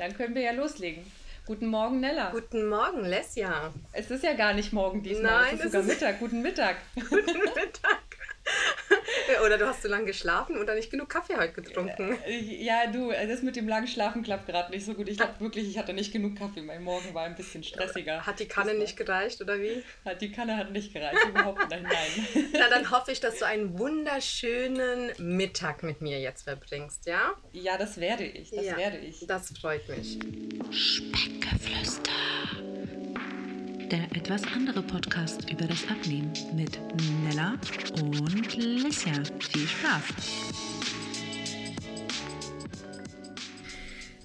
[0.00, 1.04] Dann können wir ja loslegen.
[1.44, 2.30] Guten Morgen, Nella.
[2.30, 3.70] Guten Morgen, Lesja.
[3.92, 5.42] Es ist ja gar nicht morgen diesmal.
[5.42, 6.18] Nein, es ist sogar Mittag.
[6.18, 6.76] Guten Mittag.
[6.94, 7.99] Guten Mittag.
[9.44, 12.18] Oder du hast zu lange geschlafen oder nicht genug Kaffee heute getrunken.
[12.26, 15.08] Äh, ja, du, das mit dem langen Schlafen klappt gerade nicht so gut.
[15.08, 16.62] Ich glaube wirklich, ich hatte nicht genug Kaffee.
[16.62, 18.26] Mein Morgen war ein bisschen stressiger.
[18.26, 19.82] Hat die Kanne nicht gereicht oder wie?
[20.04, 22.26] Hat die Kanne hat nicht gereicht, überhaupt nicht, nein.
[22.52, 27.34] Na, dann hoffe ich, dass du einen wunderschönen Mittag mit mir jetzt verbringst, ja?
[27.52, 29.26] Ja, das werde ich, das ja, werde ich.
[29.26, 30.18] Das freut mich.
[30.70, 32.29] Speckgeflüster
[33.90, 36.78] der etwas andere Podcast über das Abnehmen mit
[37.24, 37.58] Nella
[38.00, 39.12] und Lissia.
[39.40, 40.04] Viel Spaß!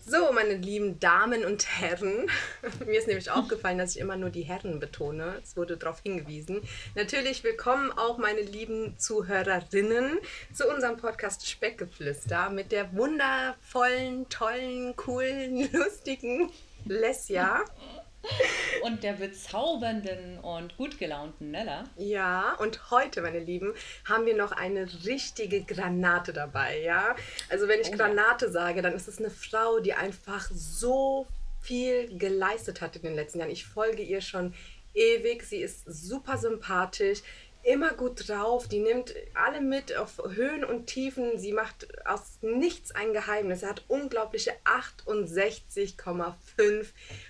[0.05, 2.29] So, meine lieben Damen und Herren,
[2.85, 5.41] mir ist nämlich aufgefallen, dass ich immer nur die Herren betone.
[5.43, 6.61] Es wurde darauf hingewiesen.
[6.93, 10.19] Natürlich willkommen auch meine lieben Zuhörerinnen
[10.53, 16.51] zu unserem Podcast Speckgeflüster mit der wundervollen, tollen, coolen, lustigen
[16.85, 17.65] Lesja
[18.83, 21.83] und der bezaubernden und gut gelaunten Nella.
[21.97, 23.73] Ja, und heute, meine Lieben,
[24.07, 27.15] haben wir noch eine richtige Granate dabei, ja?
[27.49, 28.51] Also wenn ich oh, Granate ja.
[28.51, 31.27] sage, dann ist es eine Frau, die einfach so
[31.61, 33.51] viel geleistet hat in den letzten Jahren.
[33.51, 34.53] Ich folge ihr schon
[34.93, 35.43] ewig.
[35.43, 37.21] Sie ist super sympathisch
[37.65, 38.67] immer gut drauf.
[38.67, 41.37] Die nimmt alle mit auf Höhen und Tiefen.
[41.37, 43.61] Sie macht aus nichts ein Geheimnis.
[43.61, 46.85] Sie hat unglaubliche 68,5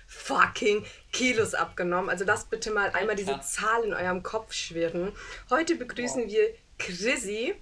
[0.06, 2.10] fucking Kilos abgenommen.
[2.10, 5.12] Also lasst bitte mal einmal diese Zahl in eurem Kopf schwirren.
[5.50, 6.30] Heute begrüßen wow.
[6.30, 7.54] wir Chrissy.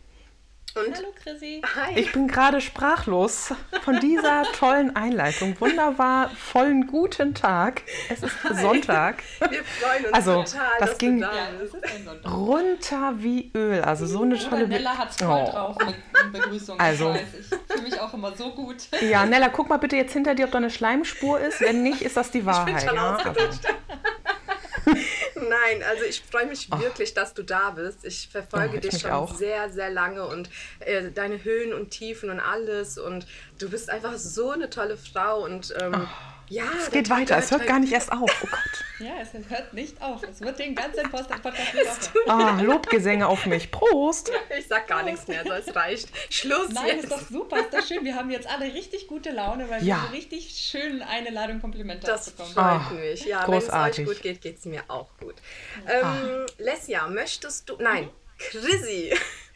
[0.76, 1.62] Und Hallo Chrissy.
[1.76, 1.96] Hi.
[1.96, 5.54] Ich bin gerade sprachlos von dieser tollen Einleitung.
[5.60, 7.82] Wunderbar, vollen guten Tag.
[8.08, 8.60] Es ist Hi.
[8.60, 9.22] Sonntag.
[9.38, 10.72] Wir freuen uns also, total.
[10.80, 13.82] Das ging da ja, runter wie Öl.
[13.82, 15.52] Also so eine tolle Nella hat es voll oh.
[15.52, 16.80] drauf mit Begrüßung.
[16.80, 18.88] Also, ich, ich fühle mich auch immer so gut.
[19.00, 21.60] Ja, Nella, guck mal bitte jetzt hinter dir, ob da eine Schleimspur ist.
[21.60, 22.82] Wenn nicht, ist das die Wahrheit.
[22.82, 23.18] Ich bin schon ja?
[25.48, 26.80] Nein, also ich freue mich Ach.
[26.80, 28.04] wirklich, dass du da bist.
[28.04, 29.34] Ich verfolge oh, ich dich schon auch.
[29.34, 30.48] sehr, sehr lange und
[30.80, 32.98] äh, deine Höhen und Tiefen und alles.
[32.98, 33.26] Und
[33.58, 36.33] du bist einfach so eine tolle Frau und ähm, oh.
[36.48, 38.30] Ja, es geht weiter, es hört gar nicht erst auf.
[38.42, 38.60] Oh Gott.
[39.00, 40.22] Ja, es hört nicht auf.
[40.22, 42.28] Es wird den ganzen Podcast nicht aufhören.
[42.28, 43.72] Ah, Lobgesänge auf mich.
[43.72, 44.30] Prost!
[44.56, 46.08] Ich sag gar nichts mehr, es reicht.
[46.30, 47.04] Schluss Nein, jetzt.
[47.04, 48.04] ist doch super, ist doch schön.
[48.04, 50.08] Wir haben jetzt alle richtig gute Laune, weil ja.
[50.08, 52.52] wir richtig schön eine Ladung Komplimente das bekommen.
[52.54, 53.24] Das freut oh, mich.
[53.24, 55.34] Ja, wenn es euch gut geht, geht es mir auch gut.
[55.88, 56.46] Ähm, ah.
[56.58, 57.76] Lesja, möchtest du...
[57.78, 59.12] Nein, Chrissy.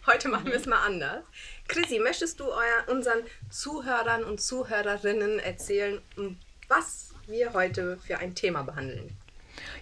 [0.07, 1.23] Heute machen wir es mal anders.
[1.69, 6.01] Chrissy, möchtest du euer, unseren Zuhörern und Zuhörerinnen erzählen,
[6.69, 9.17] was wir heute für ein Thema behandeln.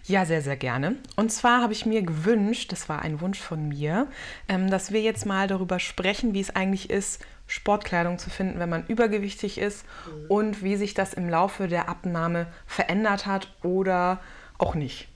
[0.04, 0.96] Ja, sehr, sehr gerne.
[1.16, 4.06] Und zwar habe ich mir gewünscht, das war ein Wunsch von mir,
[4.48, 8.68] ähm, dass wir jetzt mal darüber sprechen, wie es eigentlich ist, Sportkleidung zu finden, wenn
[8.68, 10.26] man übergewichtig ist mhm.
[10.28, 14.20] und wie sich das im Laufe der Abnahme verändert hat oder
[14.58, 15.08] auch nicht.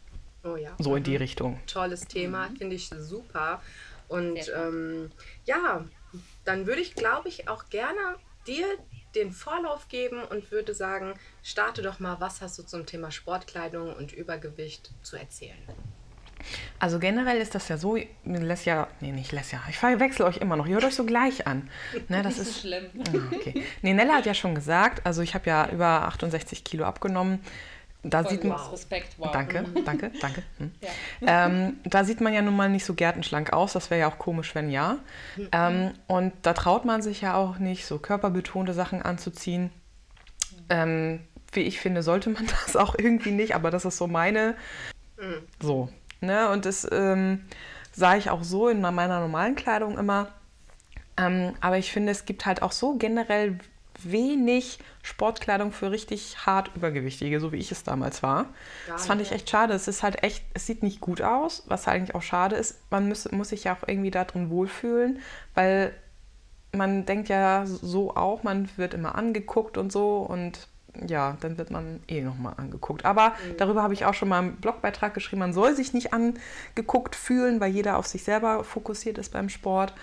[0.45, 0.71] Oh ja.
[0.79, 1.17] So in die mhm.
[1.19, 1.61] Richtung.
[1.67, 2.57] Tolles Thema, mhm.
[2.57, 3.63] finde ich super.
[4.09, 5.11] Und ähm,
[5.45, 5.85] ja,
[6.45, 8.17] dann würde ich, glaube ich, auch gerne
[8.47, 8.67] dir
[9.15, 13.95] den Vorlauf geben und würde sagen, starte doch mal, was hast du zum Thema Sportkleidung
[13.95, 15.59] und Übergewicht zu erzählen?
[16.79, 20.67] Also generell ist das ja so, Lesja, nee, nicht Lesja, ich verwechsel euch immer noch,
[20.67, 21.69] ihr hört euch so gleich an.
[22.09, 22.87] Ne, das ist schlimm.
[23.09, 23.65] Ah, okay.
[23.83, 27.41] Nee, Nella hat ja schon gesagt, also ich habe ja über 68 Kilo abgenommen.
[28.03, 28.59] Da Voll sieht man.
[28.71, 29.31] Respekt, wow.
[29.31, 29.85] Danke, mhm.
[29.85, 30.43] danke, danke.
[30.59, 30.71] Hm.
[30.81, 31.47] Ja.
[31.47, 33.73] Ähm, da sieht man ja nun mal nicht so gärtenschlank aus.
[33.75, 34.99] Das wäre ja auch komisch, wenn ja.
[35.53, 39.71] Ähm, und da traut man sich ja auch nicht, so körperbetonte Sachen anzuziehen.
[40.69, 41.21] Ähm,
[41.53, 44.55] wie ich finde, sollte man das auch irgendwie nicht, aber das ist so meine.
[45.19, 45.43] Mhm.
[45.61, 45.89] So.
[46.21, 46.49] Ne?
[46.51, 47.45] Und das ähm,
[47.93, 50.29] sah ich auch so in meiner normalen Kleidung immer.
[51.17, 53.59] Ähm, aber ich finde, es gibt halt auch so generell
[54.05, 58.45] wenig Sportkleidung für richtig hart Übergewichtige, so wie ich es damals war.
[58.87, 59.75] Gar das fand ich echt schade.
[59.75, 62.79] Es ist halt echt, es sieht nicht gut aus, was eigentlich auch schade ist.
[62.91, 65.21] Man muss, muss sich ja auch irgendwie darin wohlfühlen,
[65.55, 65.95] weil
[66.73, 70.69] man denkt ja so auch, man wird immer angeguckt und so und
[71.07, 73.05] ja, dann wird man eh nochmal angeguckt.
[73.05, 73.57] Aber mhm.
[73.59, 75.41] darüber habe ich auch schon mal einen Blogbeitrag geschrieben.
[75.41, 79.95] Man soll sich nicht angeguckt fühlen, weil jeder auf sich selber fokussiert ist beim Sport.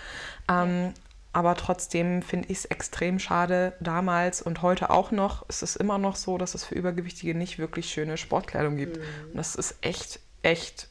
[0.50, 0.94] Ähm,
[1.32, 5.98] aber trotzdem finde ich es extrem schade, damals und heute auch noch, ist es immer
[5.98, 8.96] noch so, dass es für Übergewichtige nicht wirklich schöne Sportkleidung gibt.
[8.96, 9.02] Mhm.
[9.30, 10.88] Und das ist echt, echt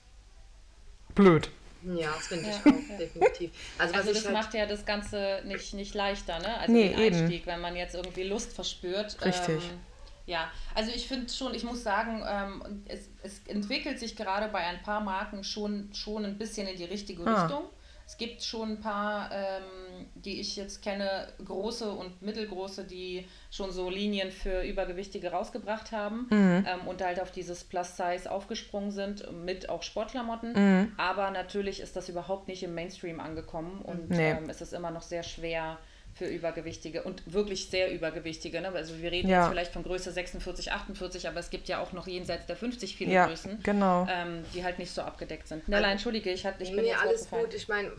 [1.16, 1.50] blöd.
[1.84, 2.72] Ja, das finde ich ja.
[2.72, 3.52] auch, definitiv.
[3.78, 6.60] Also, also das halt macht ja das Ganze nicht, nicht leichter, ne?
[6.60, 7.46] Also nee, den Einstieg, eben.
[7.48, 9.24] wenn man jetzt irgendwie Lust verspürt.
[9.24, 9.64] Richtig.
[9.64, 9.80] Ähm,
[10.26, 14.60] ja, also ich finde schon, ich muss sagen, ähm, es, es entwickelt sich gerade bei
[14.60, 17.44] ein paar Marken schon, schon ein bisschen in die richtige ah.
[17.44, 17.64] Richtung.
[18.08, 23.72] Es gibt schon ein paar, ähm, die ich jetzt kenne, große und mittelgroße, die schon
[23.72, 26.66] so Linien für Übergewichtige rausgebracht haben mhm.
[26.66, 30.54] ähm, und halt auf dieses Plus-Size aufgesprungen sind, mit auch Sportklamotten.
[30.54, 30.94] Mhm.
[30.96, 34.32] Aber natürlich ist das überhaupt nicht im Mainstream angekommen und nee.
[34.32, 35.78] ähm, es ist immer noch sehr schwer
[36.18, 38.60] für Übergewichtige und wirklich sehr Übergewichtige.
[38.60, 38.72] Ne?
[38.74, 39.42] Also wir reden ja.
[39.42, 42.96] jetzt vielleicht von Größe 46, 48, aber es gibt ja auch noch jenseits der 50
[42.96, 44.08] viele ja, Größen, genau.
[44.10, 45.68] ähm, die halt nicht so abgedeckt sind.
[45.68, 47.54] Nella, entschuldige, ich, hatte, ich bin jetzt alles gut.
[47.54, 47.92] Ich meine,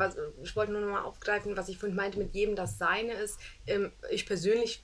[0.43, 3.38] ich wollte nur noch mal aufgreifen, was ich vorhin meinte, mit jedem das Seine ist.
[3.67, 4.82] Ähm, ich persönlich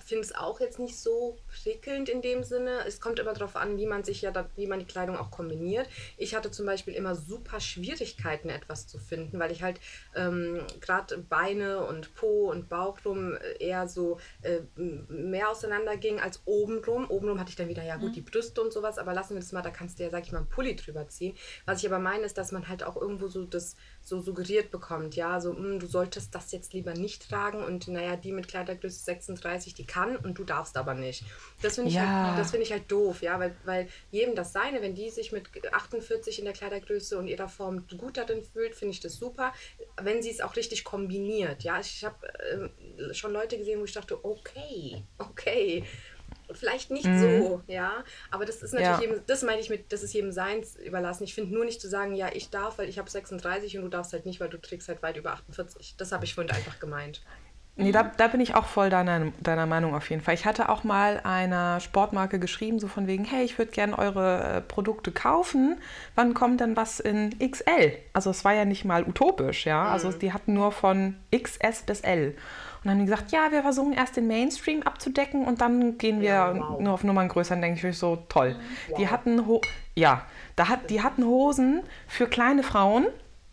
[0.00, 2.84] finde es auch jetzt nicht so prickelnd in dem Sinne.
[2.86, 5.30] Es kommt immer darauf an, wie man sich ja, da, wie man die Kleidung auch
[5.30, 5.88] kombiniert.
[6.16, 9.80] Ich hatte zum Beispiel immer super Schwierigkeiten, etwas zu finden, weil ich halt
[10.14, 16.42] ähm, gerade Beine und Po und Bauch rum eher so äh, mehr auseinander ging als
[16.44, 17.10] obenrum.
[17.10, 18.14] Obenrum hatte ich dann wieder, ja gut, mhm.
[18.14, 20.32] die Brüste und sowas, aber lassen wir das mal, da kannst du ja, sag ich
[20.32, 21.36] mal, einen Pulli drüber ziehen.
[21.66, 25.16] Was ich aber meine, ist, dass man halt auch irgendwo so das so suggeriert bekommt,
[25.16, 28.48] ja, so, mh, hm, du solltest das jetzt lieber nicht tragen und naja, die mit
[28.48, 31.24] Kleidergröße 36, die kann und du darfst aber nicht.
[31.62, 32.34] Das finde ich, ja.
[32.36, 35.48] halt, find ich halt doof, ja, weil, weil jedem das seine, wenn die sich mit
[35.72, 39.52] 48 in der Kleidergröße und ihrer Form gut darin fühlt, finde ich das super,
[40.00, 41.80] wenn sie es auch richtig kombiniert, ja.
[41.80, 45.84] Ich habe äh, schon Leute gesehen, wo ich dachte, okay, okay,
[46.52, 47.20] Vielleicht nicht mhm.
[47.20, 48.04] so, ja.
[48.30, 49.00] Aber das ist natürlich ja.
[49.00, 51.24] jedem, das meine ich mit, das ist jedem Seins überlassen.
[51.24, 53.88] Ich finde nur nicht zu sagen, ja, ich darf, weil ich habe 36 und du
[53.88, 55.96] darfst halt nicht, weil du trägst halt weit über 48.
[55.96, 57.22] Das habe ich vorhin einfach gemeint.
[57.76, 60.34] Nee, da, da bin ich auch voll deiner, deiner Meinung auf jeden Fall.
[60.34, 64.42] Ich hatte auch mal einer Sportmarke geschrieben, so von wegen, hey, ich würde gerne eure
[64.44, 65.76] äh, Produkte kaufen.
[66.14, 67.92] Wann kommt denn was in XL?
[68.12, 69.86] Also es war ja nicht mal utopisch, ja.
[69.86, 70.18] Also mhm.
[70.20, 72.28] die hatten nur von XS bis L.
[72.28, 72.36] Und
[72.84, 76.28] dann haben die gesagt, ja, wir versuchen erst den Mainstream abzudecken und dann gehen wir
[76.28, 76.78] ja, wow.
[76.78, 77.54] nur auf Nummern größer.
[77.54, 78.54] Dann denke ich so, toll.
[78.88, 78.98] Wow.
[78.98, 79.62] Die hatten, Ho
[79.96, 80.22] ja,
[80.54, 83.06] da hat, die hatten Hosen für kleine Frauen.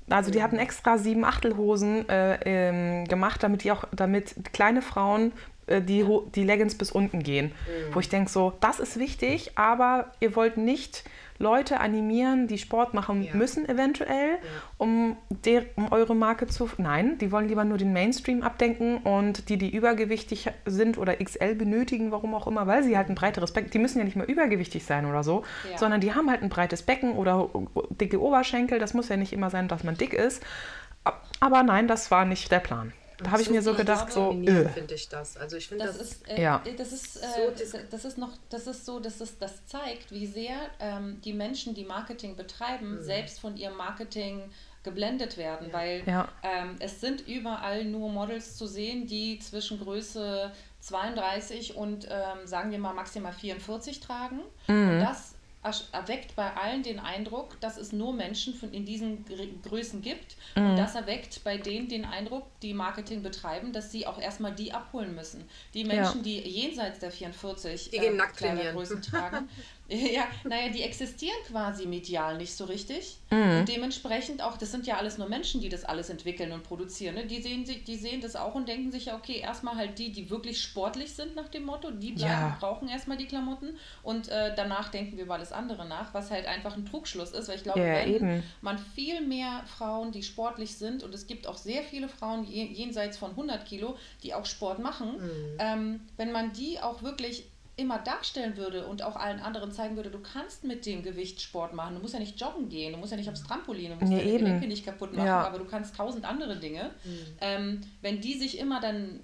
[0.09, 5.31] Also die hatten extra sieben Achtelhosen äh, ähm, gemacht, damit die auch, damit kleine Frauen
[5.67, 6.05] äh, die,
[6.35, 7.47] die Leggings bis unten gehen.
[7.47, 7.95] Mhm.
[7.95, 11.03] Wo ich denke so, das ist wichtig, aber ihr wollt nicht
[11.41, 13.33] Leute animieren, die Sport machen ja.
[13.33, 14.37] müssen eventuell,
[14.77, 16.69] um, der, um eure Marke zu...
[16.77, 21.55] Nein, die wollen lieber nur den Mainstream abdenken und die, die übergewichtig sind oder XL
[21.55, 23.71] benötigen, warum auch immer, weil sie halt ein breiteres Becken...
[23.71, 25.77] Die müssen ja nicht mehr übergewichtig sein oder so, ja.
[25.77, 27.49] sondern die haben halt ein breites Becken oder
[27.89, 28.79] dicke Oberschenkel.
[28.79, 30.43] Das muss ja nicht immer sein, dass man dick ist.
[31.39, 32.93] Aber nein, das war nicht der Plan.
[33.23, 34.69] Da habe ich mir so gedacht, so äh.
[34.69, 35.37] finde ich das.
[35.37, 36.63] Also ich finde das, das ist, äh, ja.
[36.77, 40.25] das ist äh, so das ist noch das ist so, dass es das zeigt, wie
[40.25, 43.03] sehr ähm, die Menschen, die Marketing betreiben, mhm.
[43.03, 44.43] selbst von ihrem Marketing
[44.83, 45.73] geblendet werden, ja.
[45.73, 46.27] weil ja.
[46.43, 52.71] Ähm, es sind überall nur Models zu sehen, die zwischen Größe 32 und ähm, sagen
[52.71, 54.39] wir mal maximal 44 tragen.
[54.67, 54.89] Mhm.
[54.89, 55.35] Und das
[55.91, 59.25] erweckt bei allen den Eindruck, dass es nur Menschen von in diesen
[59.63, 60.35] Größen gibt.
[60.55, 60.71] Mhm.
[60.71, 64.73] Und das erweckt bei denen den Eindruck, die Marketing betreiben, dass sie auch erstmal die
[64.73, 65.43] abholen müssen.
[65.73, 66.23] Die Menschen, ja.
[66.23, 69.47] die jenseits der 44 die äh, Größen tragen,
[69.91, 73.17] Ja, naja, die existieren quasi medial nicht so richtig.
[73.29, 73.59] Mhm.
[73.59, 77.15] Und dementsprechend auch, das sind ja alles nur Menschen, die das alles entwickeln und produzieren.
[77.15, 77.25] Ne?
[77.25, 80.29] Die, sehen, die sehen das auch und denken sich ja, okay, erstmal halt die, die
[80.29, 82.57] wirklich sportlich sind nach dem Motto, die bleiben, ja.
[82.59, 86.45] brauchen erstmal die Klamotten und äh, danach denken wir über alles andere nach, was halt
[86.45, 90.75] einfach ein Trugschluss ist, weil ich glaube, ja, wenn man viel mehr Frauen, die sportlich
[90.77, 94.79] sind und es gibt auch sehr viele Frauen jenseits von 100 Kilo, die auch Sport
[94.79, 95.57] machen, mhm.
[95.59, 97.45] ähm, wenn man die auch wirklich
[97.77, 101.73] immer darstellen würde und auch allen anderen zeigen würde, du kannst mit dem Gewicht Sport
[101.73, 101.95] machen.
[101.95, 104.19] Du musst ja nicht joggen gehen, du musst ja nicht aufs Trampolin, du musst nee,
[104.19, 104.45] deine eben.
[104.45, 105.41] Gelenke nicht kaputt machen, ja.
[105.41, 106.91] aber du kannst tausend andere Dinge.
[107.03, 107.25] Mhm.
[107.39, 109.19] Ähm, wenn die sich immer dann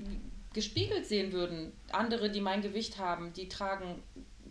[0.54, 4.01] gespiegelt sehen würden, andere, die mein Gewicht haben, die tragen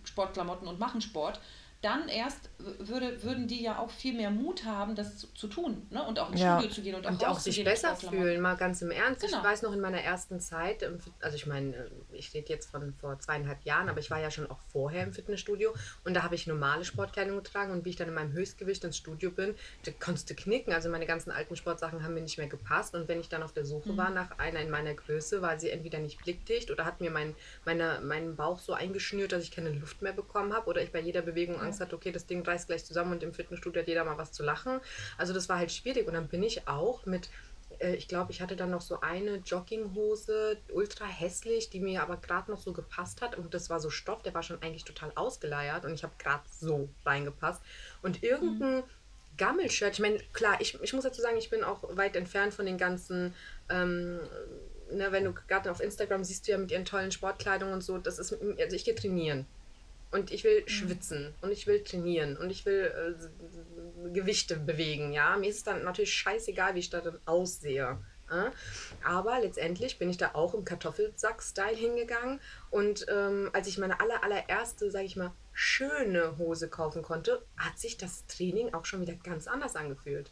[0.05, 1.41] Sportklamotten und machen Sport,
[1.87, 5.87] dann erst würde, würden die ja auch viel mehr Mut haben, das zu, zu tun
[5.90, 6.05] ne?
[6.05, 6.59] und auch ins ja.
[6.59, 9.21] Studio zu gehen und auch, und auch sich besser fühlen, mal ganz im Ernst.
[9.21, 9.38] Genau.
[9.38, 10.85] Ich weiß noch in meiner ersten Zeit,
[11.21, 14.50] also ich meine, ich rede jetzt von vor zweieinhalb Jahren, aber ich war ja schon
[14.50, 18.09] auch vorher im Fitnessstudio und da habe ich normale Sportkleidung getragen und wie ich dann
[18.09, 20.73] in meinem Höchstgewicht ins Studio bin, da konntest du knicken.
[20.73, 23.52] Also meine ganzen alten Sportsachen haben mir nicht mehr gepasst und wenn ich dann auf
[23.52, 23.97] der Suche mhm.
[23.97, 27.37] war nach einer in meiner Größe, war sie entweder nicht blickdicht oder hat mir mein,
[27.64, 31.00] meine, meinen Bauch so eingeschnürt, dass ich keine Luft mehr bekommen habe oder ich bei
[31.00, 34.04] jeder Bewegung Angst hatte, okay, das Ding reißt gleich zusammen und im Fitnessstudio hat jeder
[34.04, 34.80] mal was zu lachen.
[35.18, 37.28] Also das war halt schwierig und dann bin ich auch mit
[37.78, 42.16] äh, ich glaube, ich hatte dann noch so eine Jogginghose, ultra hässlich, die mir aber
[42.16, 43.37] gerade noch so gepasst hat.
[43.37, 46.42] Und das war so Stoff, der war schon eigentlich total ausgeleiert und ich habe gerade
[46.50, 47.62] so reingepasst.
[48.02, 48.85] Und irgendein mhm.
[49.37, 52.66] Gammelshirt, ich meine, klar, ich, ich muss dazu sagen, ich bin auch weit entfernt von
[52.66, 53.35] den ganzen,
[53.68, 54.21] ähm,
[54.90, 57.99] ne, wenn du gerade auf Instagram siehst du ja mit ihren tollen Sportkleidungen und so,
[57.99, 59.47] das ist, also ich gehe trainieren.
[60.11, 65.37] Und ich will schwitzen und ich will trainieren und ich will äh, Gewichte bewegen, ja.
[65.37, 67.99] Mir ist es dann natürlich scheißegal, wie ich da dann aussehe.
[68.31, 68.53] Ja?
[69.05, 74.23] Aber letztendlich bin ich da auch im Kartoffelsack-Style hingegangen und ähm, als ich meine aller,
[74.23, 79.15] allererste, sage ich mal, schöne Hose kaufen konnte, hat sich das Training auch schon wieder
[79.15, 80.31] ganz anders angefühlt.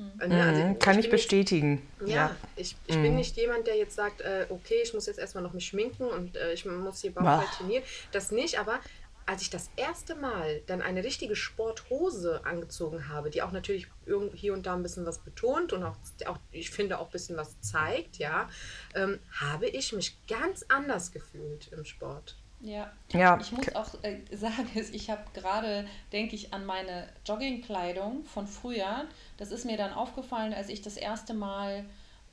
[0.00, 0.12] Mhm.
[0.18, 1.82] Also, Kann ich, ich bestätigen.
[2.00, 3.02] Nicht, ja, ja, ich, ich mhm.
[3.02, 6.04] bin nicht jemand, der jetzt sagt, äh, okay, ich muss jetzt erstmal noch mich schminken
[6.04, 7.84] und äh, ich muss hier Bauchfall trainieren.
[8.10, 8.80] Das nicht, aber
[9.26, 13.86] als ich das erste Mal dann eine richtige Sporthose angezogen habe, die auch natürlich
[14.34, 17.36] hier und da ein bisschen was betont und auch, auch ich finde auch ein bisschen
[17.36, 18.48] was zeigt, ja,
[18.94, 22.36] ähm, habe ich mich ganz anders gefühlt im Sport.
[22.60, 22.92] Ja.
[23.12, 23.38] ja.
[23.40, 29.06] Ich muss auch äh, sagen, ich habe gerade, denke ich, an meine Joggingkleidung von früher.
[29.36, 31.84] Das ist mir dann aufgefallen, als ich das erste Mal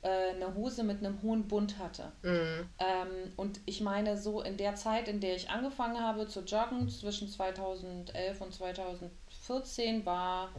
[0.02, 2.12] äh, eine Hose mit einem hohen Bund hatte.
[2.22, 2.68] Mhm.
[2.78, 6.88] Ähm, und ich meine, so in der Zeit, in der ich angefangen habe zu joggen,
[6.88, 10.50] zwischen 2011 und 2014, war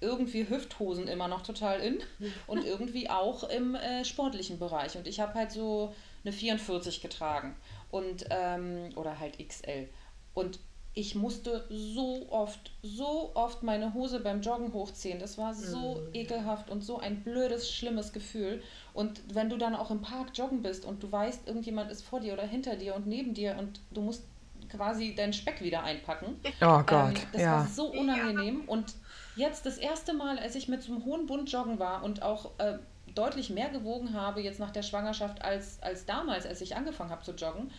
[0.00, 1.98] irgendwie Hüfthosen immer noch total in
[2.46, 4.96] und irgendwie auch im äh, sportlichen Bereich.
[4.96, 5.94] Und ich habe halt so
[6.24, 7.54] eine 44 getragen
[7.90, 9.88] und ähm, oder halt XL.
[10.34, 10.60] Und
[10.94, 15.20] ich musste so oft, so oft meine Hose beim Joggen hochziehen.
[15.20, 16.14] Das war so mhm.
[16.14, 18.62] ekelhaft und so ein blödes, schlimmes Gefühl.
[18.94, 22.18] Und wenn du dann auch im Park joggen bist und du weißt, irgendjemand ist vor
[22.18, 24.24] dir oder hinter dir und neben dir und du musst
[24.70, 26.40] quasi deinen Speck wieder einpacken.
[26.60, 27.14] Oh Gott.
[27.16, 27.52] Ähm, das ja.
[27.58, 28.62] war so unangenehm.
[28.66, 28.94] Und
[29.36, 32.50] jetzt das erste Mal, als ich mit so einem hohen Bund joggen war und auch
[32.58, 32.78] äh,
[33.18, 37.22] deutlich mehr gewogen habe jetzt nach der Schwangerschaft als, als damals, als ich angefangen habe
[37.24, 37.70] zu joggen.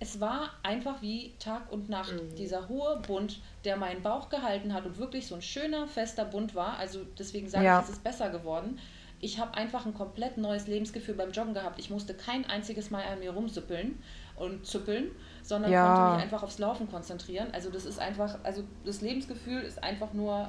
[0.00, 2.12] Es war einfach wie Tag und Nacht.
[2.14, 2.34] Mhm.
[2.34, 6.54] Dieser hohe Bund, der meinen Bauch gehalten hat und wirklich so ein schöner, fester Bund
[6.54, 6.78] war.
[6.78, 7.78] Also deswegen sage ja.
[7.78, 8.78] ich, es ist besser geworden.
[9.20, 11.78] Ich habe einfach ein komplett neues Lebensgefühl beim Joggen gehabt.
[11.78, 14.02] Ich musste kein einziges Mal an mir rumsüppeln
[14.36, 15.10] und züppeln,
[15.50, 15.84] sondern ja.
[15.84, 17.48] konnte mich einfach aufs Laufen konzentrieren.
[17.52, 20.48] Also das ist einfach, also das Lebensgefühl ist einfach nur,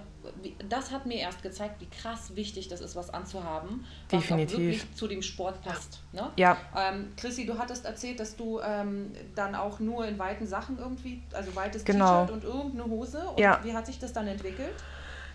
[0.70, 4.56] das hat mir erst gezeigt, wie krass wichtig das ist, was anzuhaben, was Definitiv.
[4.56, 6.02] auch wirklich zu dem Sport passt.
[6.14, 6.30] Ne?
[6.38, 6.56] Ja.
[6.78, 11.24] Ähm, Chrissy, du hattest erzählt, dass du ähm, dann auch nur in weiten Sachen irgendwie,
[11.34, 12.26] also weites genau.
[12.26, 13.28] T-Shirt und irgendeine Hose.
[13.28, 13.60] Und ja.
[13.64, 14.76] wie hat sich das dann entwickelt?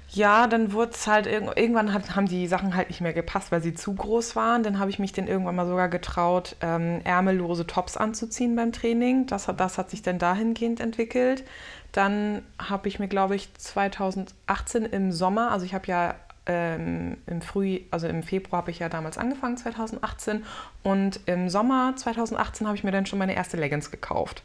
[0.08, 3.60] Ja, dann wurde es halt, irgendwann hat, haben die Sachen halt nicht mehr gepasst, weil
[3.60, 4.62] sie zu groß waren.
[4.62, 9.26] Dann habe ich mich dann irgendwann mal sogar getraut, ähm, ärmellose Tops anzuziehen beim Training.
[9.26, 11.44] Das, das hat sich dann dahingehend entwickelt.
[11.92, 16.14] Dann habe ich mir, glaube ich, 2018 im Sommer, also ich habe ja
[16.46, 20.44] ähm, im Früh, also im Februar habe ich ja damals angefangen, 2018.
[20.82, 24.42] Und im Sommer 2018 habe ich mir dann schon meine erste Leggings gekauft.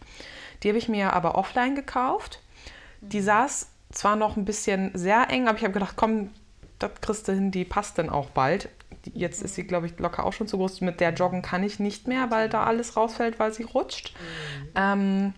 [0.64, 2.40] Die habe ich mir aber offline gekauft.
[3.02, 6.32] Die saß zwar noch ein bisschen sehr eng, aber ich habe gedacht, komm,
[6.80, 8.70] das kriegst du hin, die passt dann auch bald.
[9.14, 10.82] Jetzt ist sie, glaube ich, locker auch schon zu groß.
[10.82, 14.14] Mit der joggen kann ich nicht mehr, weil da alles rausfällt, weil sie rutscht.
[14.14, 14.68] Mhm.
[14.76, 15.34] Ähm,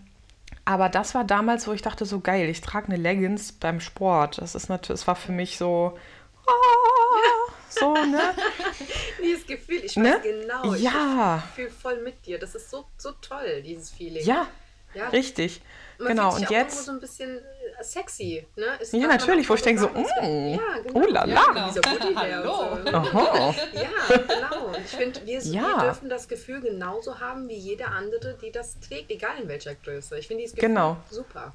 [0.64, 4.38] aber das war damals, wo ich dachte, so geil, ich trage eine Leggings beim Sport.
[4.38, 5.98] Das ist natürlich, es war für mich so,
[6.46, 8.34] oh, so, ne?
[9.22, 10.14] dieses Gefühl, ich ne?
[10.14, 10.74] weiß genau.
[10.74, 11.42] Ich ja.
[11.54, 12.38] fühle voll mit dir.
[12.38, 14.24] Das ist so, so toll, dieses Feeling.
[14.24, 14.46] Ja,
[14.94, 15.08] ja.
[15.08, 15.60] richtig.
[15.98, 16.84] Man genau, und jetzt.
[16.84, 17.40] so ein bisschen
[17.80, 18.46] sexy.
[18.56, 18.64] Ne?
[18.80, 21.00] Ist ja, natürlich, wo ich denke so, mm, ja, genau.
[21.00, 21.34] oh la la.
[21.34, 21.82] Ja, dieser
[22.16, 22.78] Hallo.
[22.84, 22.90] So.
[22.90, 24.66] ja, genau.
[24.68, 25.62] Und ich finde, wir, ja.
[25.62, 29.74] wir, dürfen das Gefühl genauso haben wie jeder andere, die das trägt, egal in welcher
[29.74, 30.18] Größe.
[30.18, 30.96] Ich finde dieses Gefühl genau.
[31.10, 31.54] super.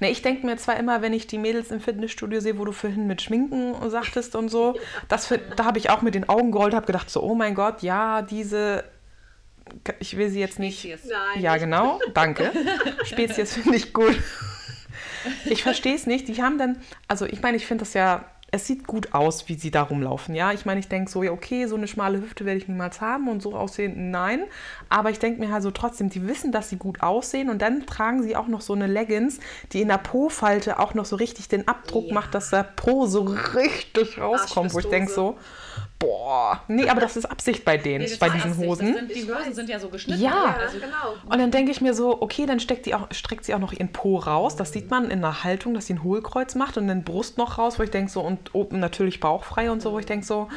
[0.00, 2.72] Ne, ich denke mir zwar immer, wenn ich die Mädels im Fitnessstudio sehe, wo du
[2.72, 6.74] vorhin mit Schminken sagtest und so, das, da habe ich auch mit den Augen gerollt,
[6.74, 8.84] habe gedacht so, oh mein Gott, ja, diese
[9.98, 10.80] ich will sie jetzt nicht.
[10.80, 11.10] Spezies.
[11.10, 12.52] Nein, ja, genau, danke.
[13.04, 14.16] Spezies finde ich gut.
[15.46, 16.28] Ich verstehe es nicht.
[16.28, 16.78] Die haben dann,
[17.08, 20.34] also ich meine, ich finde das ja, es sieht gut aus, wie sie da rumlaufen.
[20.34, 23.00] Ja, ich meine, ich denke so, ja, okay, so eine schmale Hüfte werde ich niemals
[23.00, 24.44] haben und so aussehen, nein.
[24.88, 27.84] Aber ich denke mir halt so trotzdem, die wissen, dass sie gut aussehen und dann
[27.86, 29.40] tragen sie auch noch so eine Leggings,
[29.72, 32.14] die in der Po-Falte auch noch so richtig den Abdruck ja.
[32.14, 35.36] macht, dass der Po so richtig rauskommt, wo ich denke so,
[36.04, 38.68] boah, nee, aber das ist Absicht bei denen, nee, bei diesen Absicht.
[38.68, 38.94] Hosen.
[38.94, 40.22] Sind, die Hosen sind ja so geschnitten.
[40.22, 41.14] Ja, also, genau.
[41.24, 43.72] Und dann denke ich mir so, okay, dann steckt, die auch, streckt sie auch noch
[43.72, 44.56] ihren Po raus.
[44.56, 47.58] Das sieht man in der Haltung, dass sie ein Hohlkreuz macht und dann Brust noch
[47.58, 50.48] raus, wo ich denke so, und oben natürlich bauchfrei und so, wo ich denke so,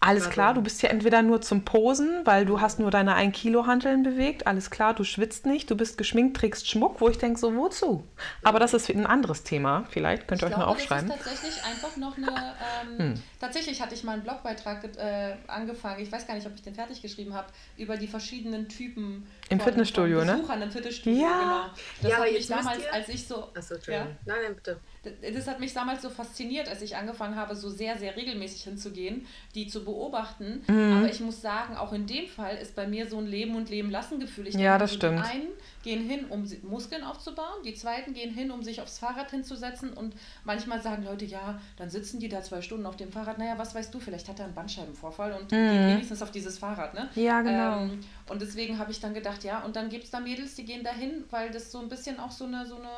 [0.00, 3.36] alles klar, du bist hier entweder nur zum Posen, weil du hast nur deine 1
[3.36, 4.46] Kilo Hanteln bewegt.
[4.46, 8.04] Alles klar, du schwitzt nicht, du bist geschminkt, trägst Schmuck, wo ich denke, so wozu?
[8.44, 9.86] Aber das ist ein anderes Thema.
[9.90, 11.08] Vielleicht könnt ihr ich euch glaube, mal aufschreiben.
[11.08, 12.28] Das ist tatsächlich einfach noch eine.
[12.28, 13.22] Ähm, hm.
[13.40, 16.00] Tatsächlich hatte ich mal einen Blogbeitrag äh, angefangen.
[16.00, 19.58] Ich weiß gar nicht, ob ich den fertig geschrieben habe über die verschiedenen Typen im
[19.58, 20.62] von, Fitnessstudio, von ne?
[20.62, 21.22] im Fitnessstudio.
[21.22, 21.38] Ja.
[21.38, 21.64] Genau.
[22.02, 23.48] Das ja, hat mich damals, als ich so.
[23.54, 24.06] Achso, ja?
[24.24, 24.78] Nein, nein, bitte
[25.34, 29.26] das hat mich damals so fasziniert, als ich angefangen habe, so sehr, sehr regelmäßig hinzugehen,
[29.54, 30.62] die zu beobachten.
[30.66, 30.98] Mhm.
[30.98, 33.70] Aber ich muss sagen, auch in dem Fall ist bei mir so ein Leben und
[33.70, 34.48] Leben lassen Gefühl.
[34.48, 35.24] Ich ja, das stimmt.
[35.24, 35.48] Einen
[35.88, 40.14] gehen hin, um Muskeln aufzubauen, die zweiten gehen hin, um sich aufs Fahrrad hinzusetzen und
[40.44, 43.38] manchmal sagen Leute, ja, dann sitzen die da zwei Stunden auf dem Fahrrad.
[43.38, 45.56] Naja, was weißt du, vielleicht hat er einen Bandscheibenvorfall und mhm.
[45.56, 47.08] geht wenigstens auf dieses Fahrrad, ne?
[47.14, 47.84] Ja, genau.
[47.84, 50.64] Ähm, und deswegen habe ich dann gedacht, ja, und dann gibt es da Mädels, die
[50.66, 52.88] gehen dahin, weil das so ein bisschen auch so eine, so eine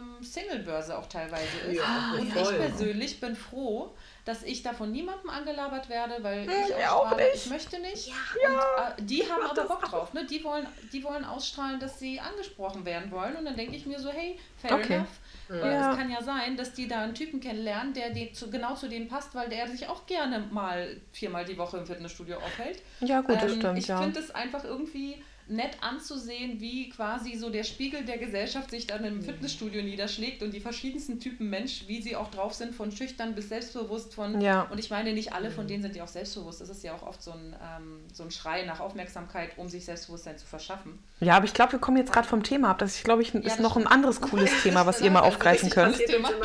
[0.00, 1.76] ähm, Single-Börse auch teilweise ist.
[1.76, 2.42] Ja, und voll.
[2.42, 3.94] ich persönlich bin froh,
[4.30, 7.34] dass ich da von niemandem angelabert werde, weil hm, ich auch nicht.
[7.34, 8.12] ich möchte nicht.
[8.40, 10.12] Ja, und äh, die haben aber Bock drauf.
[10.12, 10.24] Ne?
[10.24, 13.34] Die, wollen, die wollen ausstrahlen, dass sie angesprochen werden wollen.
[13.34, 14.94] Und dann denke ich mir so, hey, fair okay.
[14.94, 15.08] enough.
[15.48, 15.90] Ja.
[15.90, 18.88] Es kann ja sein, dass die da einen Typen kennenlernen, der die zu, genau zu
[18.88, 22.80] denen passt, weil der sich auch gerne mal viermal die Woche im Fitnessstudio aufhält.
[23.00, 23.78] Ja, gut, das ähm, stimmt.
[23.78, 24.00] Ich ja.
[24.00, 25.20] finde es einfach irgendwie
[25.50, 29.22] nett anzusehen, wie quasi so der Spiegel der Gesellschaft sich dann im mhm.
[29.22, 33.48] Fitnessstudio niederschlägt und die verschiedensten Typen Mensch, wie sie auch drauf sind, von schüchtern bis
[33.48, 34.62] selbstbewusst, von ja.
[34.70, 36.60] und ich meine, nicht alle von denen sind ja auch selbstbewusst.
[36.60, 39.84] Das ist ja auch oft so ein, ähm, so ein Schrei nach Aufmerksamkeit, um sich
[39.84, 40.98] Selbstbewusstsein zu verschaffen.
[41.20, 42.78] Ja, aber ich glaube, wir kommen jetzt gerade vom Thema ab.
[42.78, 45.70] Das ist, glaube ich, ist ja, noch ein anderes cooles Thema, was ihr mal aufgreifen
[45.70, 45.98] könnt.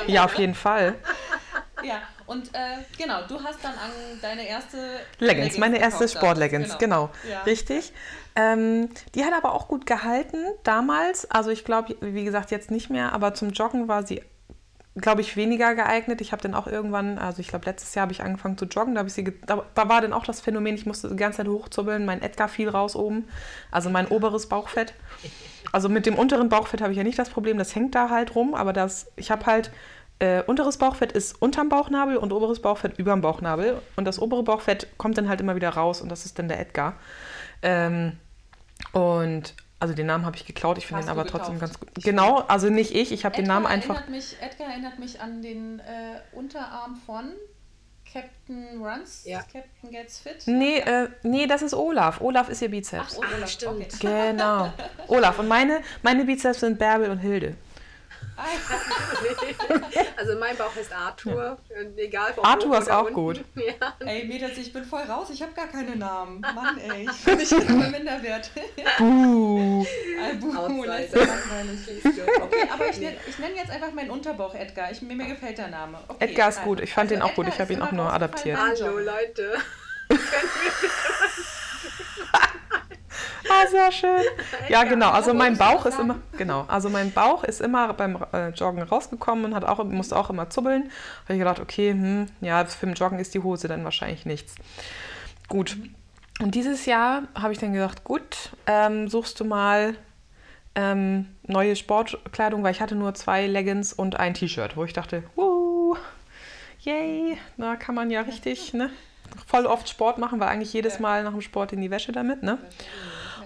[0.07, 0.95] Ja, auf jeden Fall.
[1.83, 3.91] Ja, und äh, genau, du hast dann an
[4.21, 4.77] deine erste
[5.19, 7.07] Leggings, Leggings meine erste Sportleggings, genau.
[7.07, 7.29] genau.
[7.29, 7.41] Ja.
[7.43, 7.93] Richtig.
[8.35, 11.29] Ähm, die hat aber auch gut gehalten damals.
[11.29, 14.21] Also ich glaube, wie gesagt, jetzt nicht mehr, aber zum Joggen war sie,
[14.95, 16.19] glaube ich, weniger geeignet.
[16.19, 18.95] Ich habe dann auch irgendwann, also ich glaube, letztes Jahr habe ich angefangen zu joggen.
[18.95, 21.47] Da, ich sie da, da, war dann auch das Phänomen, ich musste die ganze Zeit
[21.47, 22.05] hochzubbeln.
[22.05, 23.27] Mein Edgar fiel raus oben,
[23.71, 24.93] also mein oberes Bauchfett.
[25.71, 28.35] Also mit dem unteren Bauchfett habe ich ja nicht das Problem, das hängt da halt
[28.35, 29.71] rum, aber das, ich habe halt
[30.19, 33.81] äh, unteres Bauchfett ist unterm Bauchnabel und oberes Bauchfett überm Bauchnabel.
[33.95, 36.59] Und das obere Bauchfett kommt dann halt immer wieder raus und das ist dann der
[36.59, 36.95] Edgar.
[37.61, 38.17] Ähm,
[38.93, 41.89] und also den Namen habe ich geklaut, ich finde den aber trotzdem ganz gut.
[41.95, 44.07] Genau, also nicht ich, ich habe den Namen einfach.
[44.07, 47.33] Mich, Edgar erinnert mich an den äh, Unterarm von
[48.11, 49.39] Captain Runs, ja.
[49.39, 50.43] Captain Gets Fit.
[50.45, 52.21] Nee, äh, nee, das ist Olaf.
[52.21, 53.15] Olaf ist ihr Bizeps.
[53.15, 53.93] Ach, Olaf, Ach, stimmt.
[53.93, 54.31] Okay.
[54.31, 54.71] Genau.
[55.07, 55.39] Olaf.
[55.39, 57.57] Und meine, meine Bizeps sind Bärbel und Hilde.
[60.17, 61.57] also mein Bauch heißt Arthur.
[61.69, 61.75] Ja.
[62.03, 63.13] Egal, Arthur ist auch unten.
[63.13, 63.45] gut.
[63.55, 63.93] Ja.
[64.05, 65.29] Ey, Mädels, ich bin voll raus.
[65.31, 66.41] Ich habe gar keine Namen.
[66.41, 67.07] Mann, ey.
[67.15, 68.51] Ich bin nicht immer Minderwert.
[68.97, 69.85] Buh.
[70.39, 70.85] Buh,
[72.41, 74.91] Okay, aber ich nenne nenn jetzt einfach meinen Unterbauch Edgar.
[74.91, 75.99] Ich, mir, mir gefällt der Name.
[76.07, 76.81] Okay, Edgar ist gut.
[76.81, 77.53] Ich fand also den auch Edgar gut.
[77.53, 78.59] Ich habe ihn auch nur adaptiert.
[78.59, 79.57] Hallo, Leute.
[83.49, 84.21] Ah, sehr schön.
[84.69, 85.11] Ja, genau.
[85.11, 86.65] Also mein Bauch ist immer, genau.
[86.67, 90.49] Also mein Bauch ist immer beim äh, Joggen rausgekommen und hat auch, musste auch immer
[90.49, 90.91] zubbeln.
[91.25, 94.55] Habe ich gedacht, okay, hm, ja, für den Joggen ist die Hose dann wahrscheinlich nichts.
[95.47, 95.77] Gut.
[96.41, 99.95] Und dieses Jahr habe ich dann gedacht, gut, ähm, suchst du mal
[100.75, 105.23] ähm, neue Sportkleidung, weil ich hatte nur zwei Leggings und ein T-Shirt, wo ich dachte,
[105.35, 105.95] wuh,
[106.81, 108.89] yay, da kann man ja richtig, ne?
[109.45, 112.43] Voll oft Sport machen, weil eigentlich jedes Mal nach dem Sport in die Wäsche damit,
[112.43, 112.57] ne?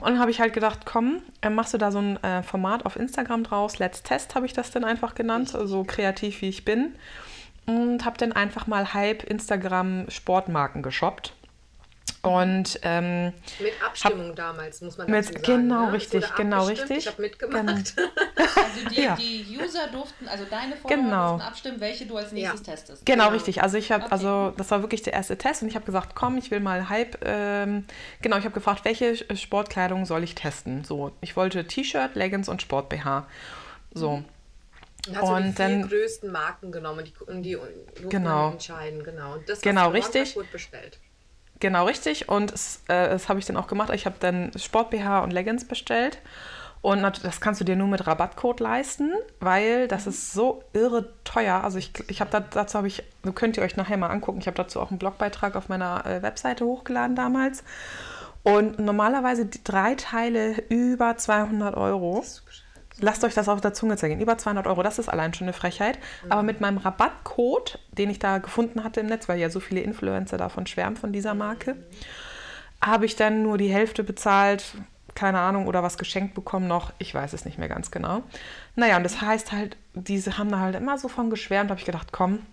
[0.01, 2.85] Und dann habe ich halt gedacht, komm, äh, machst du da so ein äh, Format
[2.85, 3.79] auf Instagram draus.
[3.79, 6.95] Let's Test habe ich das dann einfach genannt, so kreativ wie ich bin.
[7.65, 11.33] Und habe dann einfach mal Hype Instagram Sportmarken geshoppt.
[12.21, 15.45] Und ähm, mit Abstimmung hab, damals, muss man mit, dazu sagen.
[15.45, 15.93] Genau, ne?
[15.93, 16.97] richtig, genau, richtig.
[16.97, 17.95] Ich habe mitgemacht.
[17.95, 18.09] Genau.
[18.59, 19.15] Also die, ja.
[19.15, 21.29] die, User durften, also deine Follower genau.
[21.29, 22.73] durften abstimmen, welche du als nächstes ja.
[22.73, 23.05] testest.
[23.05, 23.61] Genau, genau, richtig.
[23.61, 24.11] Also ich habe, okay.
[24.11, 26.89] also das war wirklich der erste Test und ich habe gesagt, komm, ich will mal
[26.89, 27.19] Hype.
[27.23, 27.85] Ähm,
[28.21, 30.83] genau, ich habe gefragt, welche Sportkleidung soll ich testen?
[30.83, 33.27] So, ich wollte T-Shirt, Leggings und Sport BH.
[33.93, 34.17] So.
[34.17, 34.25] Mhm.
[35.15, 37.57] Hast und du die dann, größten Marken genommen, die, die,
[37.97, 38.51] die genau.
[38.51, 39.33] entscheiden, genau.
[39.33, 40.37] Und das genau, richtig.
[40.51, 40.99] bestellt.
[41.59, 42.29] Genau, richtig.
[42.29, 43.91] Und es, äh, das habe ich dann auch gemacht.
[43.93, 46.19] Ich habe dann Sport-BH und Leggings bestellt.
[46.81, 51.61] Und das kannst du dir nur mit Rabattcode leisten, weil das ist so irre teuer.
[51.61, 54.39] Also ich, ich habe da, dazu habe ich, so könnt ihr euch nachher mal angucken,
[54.39, 57.65] ich habe dazu auch einen Blogbeitrag auf meiner äh, Webseite hochgeladen damals.
[58.43, 62.19] Und normalerweise die drei Teile über 200 Euro.
[62.19, 62.63] Das ist
[63.01, 64.19] Lasst euch das auf der Zunge zergehen.
[64.19, 65.99] Über 200 Euro, das ist allein schon eine Frechheit.
[66.25, 66.31] Mhm.
[66.31, 69.81] Aber mit meinem Rabattcode, den ich da gefunden hatte im Netz, weil ja so viele
[69.81, 71.85] Influencer davon schwärmen, von dieser Marke, mhm.
[72.83, 74.63] habe ich dann nur die Hälfte bezahlt,
[75.15, 76.93] keine Ahnung, oder was geschenkt bekommen noch.
[76.97, 78.23] Ich weiß es nicht mehr ganz genau.
[78.75, 81.85] Naja, und das heißt halt, diese haben da halt immer so von geschwärmt, habe ich
[81.85, 82.45] gedacht, komm,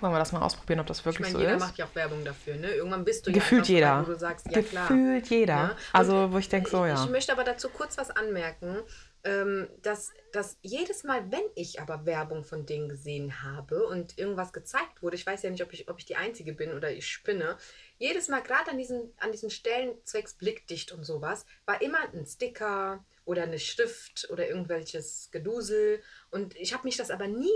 [0.00, 1.56] wollen wir das mal ausprobieren, ob das wirklich ich meine, so jeder ist.
[1.56, 2.68] Jeder macht ja auch Werbung dafür, ne?
[2.68, 4.02] Irgendwann bist du Gefühlt ja jeder.
[4.02, 5.38] wo du sagst, ja Gefühlt klar.
[5.38, 5.54] jeder.
[5.54, 5.76] Ja?
[5.92, 6.94] Also, wo ich denke, so, ja.
[6.94, 8.78] Ich möchte aber dazu kurz was anmerken
[9.24, 14.52] ähm, dass, dass jedes Mal, wenn ich aber Werbung von denen gesehen habe und irgendwas
[14.52, 17.06] gezeigt wurde, ich weiß ja nicht, ob ich, ob ich die Einzige bin oder ich
[17.06, 17.58] spinne,
[17.98, 22.24] jedes Mal, gerade an diesen, an diesen Stellen zwecks Blickdicht und sowas, war immer ein
[22.24, 26.02] Sticker oder eine Schrift oder irgendwelches Gedusel.
[26.30, 27.48] Und ich habe mich das aber nie,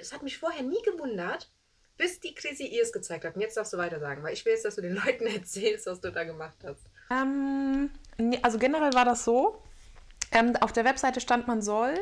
[0.00, 1.52] es hat mich vorher nie gewundert,
[1.96, 3.34] bis die Chrissy ihr es gezeigt hat.
[3.36, 5.86] Und jetzt darfst du weiter sagen, weil ich will jetzt, dass du den Leuten erzählst,
[5.86, 6.86] was du da gemacht hast.
[7.10, 7.90] Ähm,
[8.42, 9.62] also generell war das so.
[10.32, 11.94] Ähm, auf der Webseite stand, man soll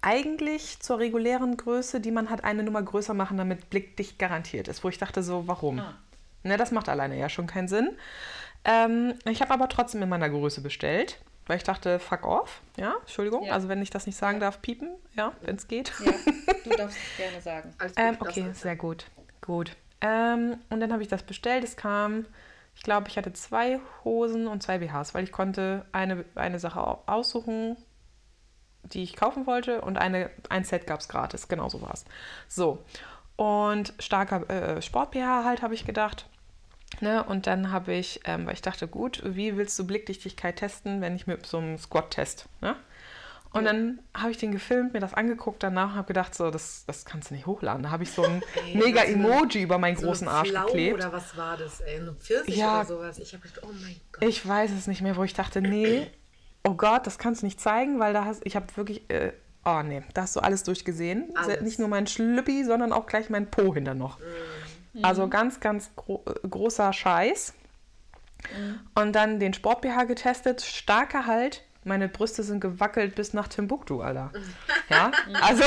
[0.00, 4.84] eigentlich zur regulären Größe, die man hat, eine Nummer größer machen, damit blickdicht garantiert ist.
[4.84, 5.78] Wo ich dachte so, warum?
[5.78, 5.94] Ah.
[6.42, 7.96] Ne, das macht alleine ja schon keinen Sinn.
[8.64, 12.60] Ähm, ich habe aber trotzdem in meiner Größe bestellt, weil ich dachte, fuck off.
[12.76, 13.44] Ja, Entschuldigung.
[13.44, 13.54] Ja.
[13.54, 15.92] Also wenn ich das nicht sagen darf, piepen, ja, wenn es geht.
[16.04, 16.12] Ja,
[16.64, 17.74] du darfst gerne sagen.
[17.78, 19.06] Alles gut, Ähm, okay, sehr gut.
[19.40, 19.74] Gut.
[20.02, 21.64] Ähm, und dann habe ich das bestellt.
[21.64, 22.26] Es kam,
[22.76, 26.86] ich glaube, ich hatte zwei Hosen und zwei BHs, weil ich konnte eine, eine Sache
[26.86, 27.76] au- aussuchen,
[28.82, 31.48] die ich kaufen wollte und eine, ein Set gab es gratis.
[31.48, 32.04] Genau so war es.
[32.48, 32.84] So.
[33.36, 36.26] Und starker äh, Sport-BH halt, habe ich gedacht.
[37.00, 37.24] Ne?
[37.24, 41.16] Und dann habe ich, ähm, weil ich dachte, gut, wie willst du Blickdichtigkeit testen, wenn
[41.16, 42.76] ich mit so einem Squat-Test, ne?
[43.54, 46.84] Und dann habe ich den gefilmt, mir das angeguckt danach und habe gedacht, so, das,
[46.86, 47.82] das kannst du nicht hochladen.
[47.84, 48.42] Da habe ich so ein
[48.74, 50.98] mega Emoji über meinen So großen Arsch Pflaume geklebt.
[50.98, 52.00] oder was war das, ey?
[52.00, 52.80] Eine Pfirsich Ja.
[52.80, 53.18] oder sowas.
[53.18, 54.24] Ich habe gedacht, oh mein Gott.
[54.28, 56.10] Ich weiß es nicht mehr, wo ich dachte, nee,
[56.64, 59.32] oh Gott, das kannst du nicht zeigen, weil da hast, ich habe wirklich, äh,
[59.64, 61.32] oh nee, da hast du alles durchgesehen.
[61.36, 61.60] Alles.
[61.60, 64.18] Nicht nur mein Schlüppi, sondern auch gleich mein Po hinter noch.
[65.02, 67.54] Also ganz, ganz gro äh, großer Scheiß.
[68.94, 71.62] Und dann den Sport-BH getestet, starker Halt.
[71.84, 74.30] Meine Brüste sind gewackelt bis nach Timbuktu, Alter.
[74.90, 75.64] Ja, also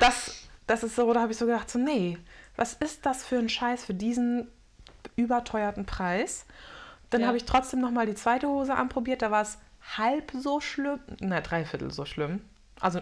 [0.00, 2.16] das, das ist so, da habe ich so gedacht, so nee,
[2.56, 4.48] was ist das für ein Scheiß für diesen
[5.16, 6.46] überteuerten Preis?
[7.10, 7.26] Dann Ja.
[7.28, 9.58] habe ich trotzdem noch mal die zweite Hose anprobiert, da war es
[9.98, 12.40] halb so schlimm, na dreiviertel so schlimm.
[12.80, 13.00] Also,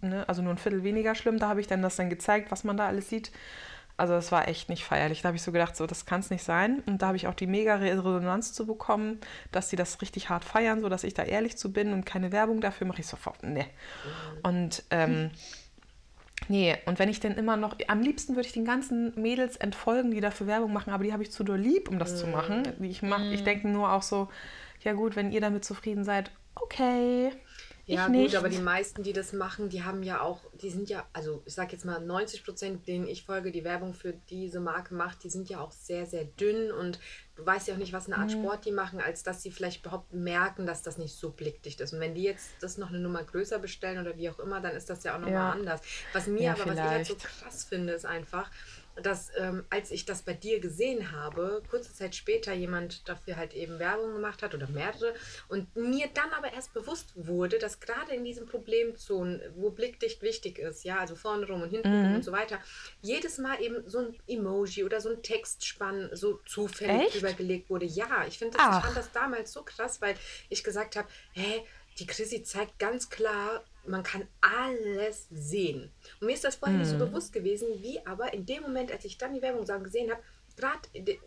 [0.00, 1.38] ne, also nur ein Viertel weniger schlimm.
[1.38, 3.30] Da habe ich dann das dann gezeigt, was man da alles sieht.
[4.00, 5.20] Also das war echt nicht feierlich.
[5.20, 6.82] Da habe ich so gedacht, so das kann es nicht sein.
[6.86, 9.20] Und da habe ich auch die mega Resonanz zu bekommen,
[9.52, 12.32] dass sie das richtig hart feiern, so dass ich da ehrlich zu bin und keine
[12.32, 13.42] Werbung dafür mache ich sofort.
[13.42, 13.66] Ne.
[14.42, 15.30] Und ähm,
[16.48, 20.12] nee, und wenn ich denn immer noch, am liebsten würde ich den ganzen Mädels entfolgen,
[20.12, 22.62] die dafür Werbung machen, aber die habe ich zu doll lieb, um das zu machen.
[22.78, 24.30] Die Ich, mach, ich denke nur auch so,
[24.82, 27.32] ja gut, wenn ihr damit zufrieden seid, okay.
[27.94, 28.36] Ja, ich gut, nicht.
[28.36, 31.54] aber die meisten, die das machen, die haben ja auch, die sind ja, also ich
[31.54, 35.30] sag jetzt mal 90 Prozent, denen ich folge, die Werbung für diese Marke macht, die
[35.30, 36.98] sind ja auch sehr, sehr dünn und
[37.36, 38.22] du weißt ja auch nicht, was eine Mhm.
[38.22, 41.80] Art Sport die machen, als dass sie vielleicht überhaupt merken, dass das nicht so blickdicht
[41.80, 41.92] ist.
[41.92, 44.74] Und wenn die jetzt das noch eine Nummer größer bestellen oder wie auch immer, dann
[44.76, 45.50] ist das ja auch nochmal Ja.
[45.52, 45.80] anders.
[46.12, 47.40] Was mir Ja, aber, was ich halt so vielleicht.
[47.42, 48.50] krass finde, ist einfach,
[49.00, 53.54] dass ähm, als ich das bei dir gesehen habe, kurze Zeit später jemand dafür halt
[53.54, 55.14] eben Werbung gemacht hat oder mehrere
[55.48, 60.58] und mir dann aber erst bewusst wurde, dass gerade in diesen Problemzonen, wo blickdicht wichtig
[60.58, 62.04] ist, ja, also vorne rum und hinten Mhm.
[62.04, 62.60] rum und so weiter,
[63.02, 67.16] jedes Mal eben so ein Emoji oder so ein Textspann so zufällig Echt?
[67.16, 67.86] übergelegt wurde.
[67.86, 70.14] Ja, ich finde das, ich fand das damals so krass, weil
[70.48, 71.62] ich gesagt habe, hä,
[71.98, 75.90] die Chrissy zeigt ganz klar, man kann alles sehen.
[76.20, 79.04] Und mir ist das vorher nicht so bewusst gewesen, wie aber in dem Moment, als
[79.04, 80.22] ich dann die Werbung gesehen habe,
[80.56, 80.80] gerade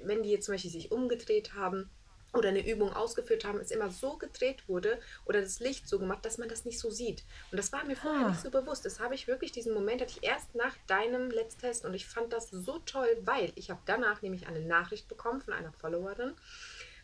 [0.04, 1.90] wenn die jetzt zum Beispiel sich umgedreht haben
[2.34, 6.26] oder eine Übung ausgeführt haben, es immer so gedreht wurde oder das Licht so gemacht,
[6.26, 7.24] dass man das nicht so sieht.
[7.52, 8.30] Und das war mir vorher Ah.
[8.30, 8.86] nicht so bewusst.
[8.86, 12.08] Das habe ich wirklich, diesen Moment hatte ich erst nach deinem Let's Test und ich
[12.08, 16.34] fand das so toll, weil ich habe danach nämlich eine Nachricht bekommen von einer Followerin,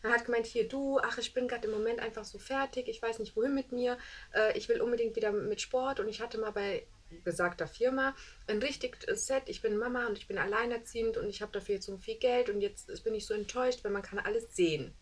[0.04, 3.02] er hat gemeint, hier du, ach, ich bin gerade im Moment einfach so fertig, ich
[3.02, 3.98] weiß nicht wohin mit mir,
[4.34, 6.86] äh, ich will unbedingt wieder mit Sport und ich hatte mal bei
[7.24, 8.16] besagter Firma
[8.48, 11.86] ein richtig Set, ich bin Mama und ich bin alleinerziehend und ich habe dafür jetzt
[11.86, 14.94] so viel Geld und jetzt bin ich so enttäuscht, weil man kann alles sehen.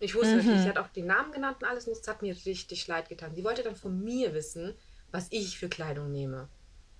[0.00, 2.22] Und ich wusste natürlich, sie hat auch den Namen genannt und alles und es hat
[2.22, 3.34] mir richtig leid getan.
[3.34, 4.74] Sie wollte dann von mir wissen,
[5.10, 6.48] was ich für Kleidung nehme.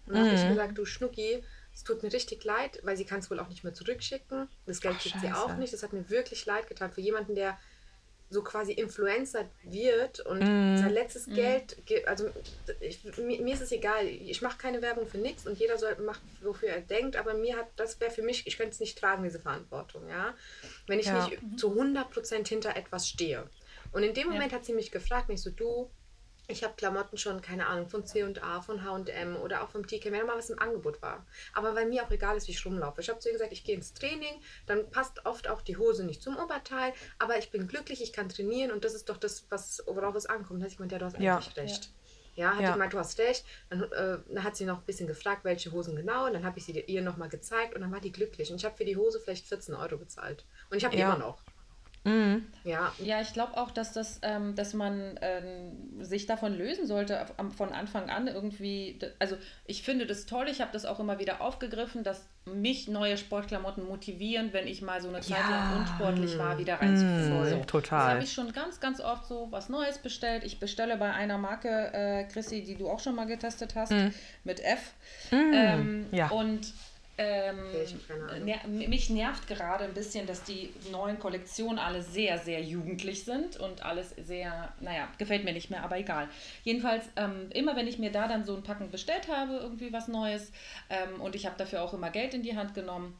[0.06, 1.42] Und dann habe ich gesagt, du Schnucki,
[1.74, 4.48] es tut mir richtig leid, weil sie kann es wohl auch nicht mehr zurückschicken.
[4.66, 5.72] Das Geld Ach, kriegt sie auch nicht.
[5.72, 6.92] Das hat mir wirklich leid getan.
[6.92, 7.58] Für jemanden, der
[8.30, 10.76] so quasi Influencer wird und Mhm.
[10.76, 12.30] sein letztes Geld, ge- also
[12.80, 15.96] ich, mir, mir ist es egal, ich mache keine Werbung für nichts und jeder soll
[15.98, 18.98] macht, wofür er denkt, aber mir hat, das wäre für mich, ich könnte es nicht
[18.98, 20.34] tragen, diese Verantwortung, ja.
[20.86, 21.12] Wenn ich Ja.
[21.12, 23.50] nicht zu 100% hinter etwas stehe.
[23.92, 25.90] Und in dem Moment hat sie mich gefragt, nicht so, du,
[26.46, 30.26] ich habe Klamotten schon, keine Ahnung, von C&A, von H&M oder auch vom TK, wenn
[30.26, 31.26] mal was im Angebot war.
[31.54, 33.00] Aber weil mir auch egal ist, wie ich rumlaufe.
[33.00, 36.04] Ich habe zu ihr gesagt, ich gehe ins Training, dann passt oft auch die Hose
[36.04, 39.46] nicht zum Oberteil, aber ich bin glücklich, ich kann trainieren und das ist doch das,
[39.50, 40.60] was, worauf es ankommt.
[40.60, 41.36] Da hat sie gemeint, ja, du hast Ja.
[41.36, 41.90] eigentlich recht.
[42.36, 42.66] Ja, hat Ja.
[42.66, 43.44] sie gemeint, du hast recht.
[43.70, 46.26] Dann, äh, dann hat sie noch ein bisschen gefragt, welche Hosen genau.
[46.26, 48.50] Und dann habe ich sie ihr nochmal gezeigt und dann war die glücklich.
[48.50, 50.44] Und ich habe für die Hose vielleicht 14 Euro bezahlt.
[50.68, 51.14] Und ich habe die Ja.
[51.14, 51.38] immer noch.
[52.04, 52.46] Mhm.
[52.64, 57.26] Ja, Ja, ich glaube auch, dass das, ähm, dass man ähm, sich davon lösen sollte
[57.56, 58.98] von Anfang an irgendwie.
[59.18, 59.36] Also
[59.66, 60.46] ich finde das toll.
[60.50, 65.00] Ich habe das auch immer wieder aufgegriffen, dass mich neue Sportklamotten motivieren, wenn ich mal
[65.00, 65.48] so eine Zeit Ja.
[65.50, 67.40] lang unsportlich war, wieder reinzufinden.
[67.40, 67.56] Mm, so.
[67.58, 68.10] Das total.
[68.14, 70.44] habe ich schon ganz, ganz oft so was Neues bestellt.
[70.44, 73.94] Ich bestelle bei einer Marke, äh, Chrissy, die du auch schon mal getestet hast,
[74.44, 74.92] mit F.
[75.32, 76.28] Ähm, ja.
[76.28, 76.72] Und
[77.16, 77.56] Ähm,
[78.44, 83.56] ner mich nervt gerade ein bisschen, dass die neuen Kollektionen alle sehr, sehr jugendlich sind
[83.56, 86.28] und alles sehr, naja, gefällt mir nicht mehr, aber egal.
[86.64, 90.08] Jedenfalls, ähm, immer wenn ich mir da dann so ein Packen bestellt habe, irgendwie was
[90.08, 90.50] Neues,
[90.90, 93.16] ähm, und ich habe dafür auch immer Geld in die Hand genommen,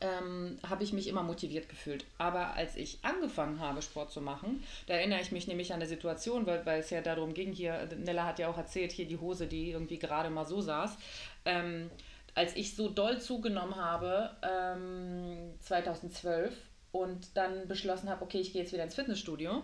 [0.00, 2.04] ähm, habe ich mich immer motiviert gefühlt.
[2.18, 5.88] Aber als ich angefangen habe, Sport zu machen, da erinnere ich mich nämlich an eine
[5.88, 9.18] Situation, weil, weil es ja darum ging, hier, Nella hat ja auch erzählt, hier die
[9.18, 10.96] Hose, die irgendwie gerade mal so saß.
[11.44, 11.90] Ähm,
[12.34, 16.54] als ich so doll zugenommen habe, ähm, 2012,
[16.92, 19.62] und dann beschlossen habe, okay, ich gehe jetzt wieder ins Fitnessstudio,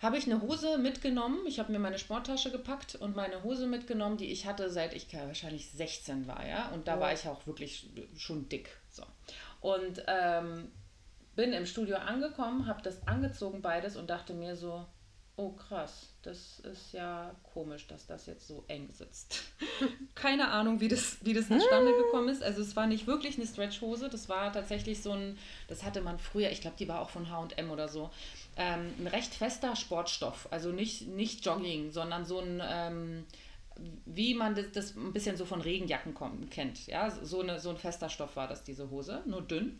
[0.00, 1.40] habe ich eine Hose mitgenommen.
[1.46, 5.12] Ich habe mir meine Sporttasche gepackt und meine Hose mitgenommen, die ich hatte, seit ich
[5.12, 6.68] wahrscheinlich 16 war, ja.
[6.68, 7.00] Und da oh.
[7.00, 8.68] war ich auch wirklich schon dick.
[8.90, 9.02] So.
[9.60, 10.70] Und ähm,
[11.34, 14.86] bin im Studio angekommen, habe das angezogen beides und dachte mir so,
[15.38, 19.44] oh krass, das ist ja komisch, dass das jetzt so eng sitzt.
[20.16, 22.42] Keine Ahnung, wie das, wie das zustande gekommen ist.
[22.42, 26.18] Also es war nicht wirklich eine Stretchhose, das war tatsächlich so ein, das hatte man
[26.18, 28.10] früher, ich glaube, die war auch von H&M oder so,
[28.56, 30.48] ähm, ein recht fester Sportstoff.
[30.50, 32.60] Also nicht, nicht Jogging, sondern so ein...
[32.68, 33.24] Ähm,
[34.06, 36.88] wie man das, das, ein bisschen so von Regenjacken kommt, kennt.
[36.88, 39.78] Ja, so, eine, so ein fester Stoff war das, diese Hose, nur dünn.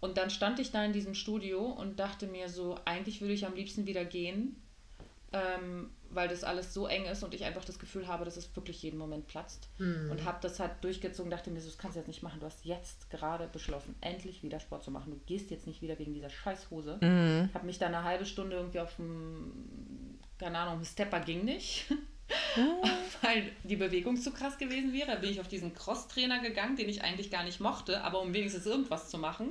[0.00, 3.44] Und dann stand ich da in diesem Studio und dachte mir so, eigentlich würde ich
[3.44, 4.56] am liebsten wieder gehen,
[5.34, 8.54] ähm, weil das alles so eng ist und ich einfach das Gefühl habe, dass es
[8.54, 9.68] wirklich jeden Moment platzt.
[9.78, 10.10] Mhm.
[10.12, 12.38] Und habe das halt durchgezogen, dachte mir das kannst du jetzt nicht machen.
[12.38, 15.10] Du hast jetzt gerade beschlossen, endlich wieder Sport zu machen.
[15.10, 16.98] Du gehst jetzt nicht wieder wegen dieser Scheißhose.
[17.00, 17.50] Mhm.
[17.52, 21.86] Habe mich da eine halbe Stunde irgendwie auf dem, keine Ahnung, Stepper ging nicht.
[23.22, 25.16] weil die Bewegung zu krass gewesen wäre.
[25.18, 28.66] Bin ich auf diesen Cross-Trainer gegangen, den ich eigentlich gar nicht mochte, aber um wenigstens
[28.66, 29.50] irgendwas zu machen.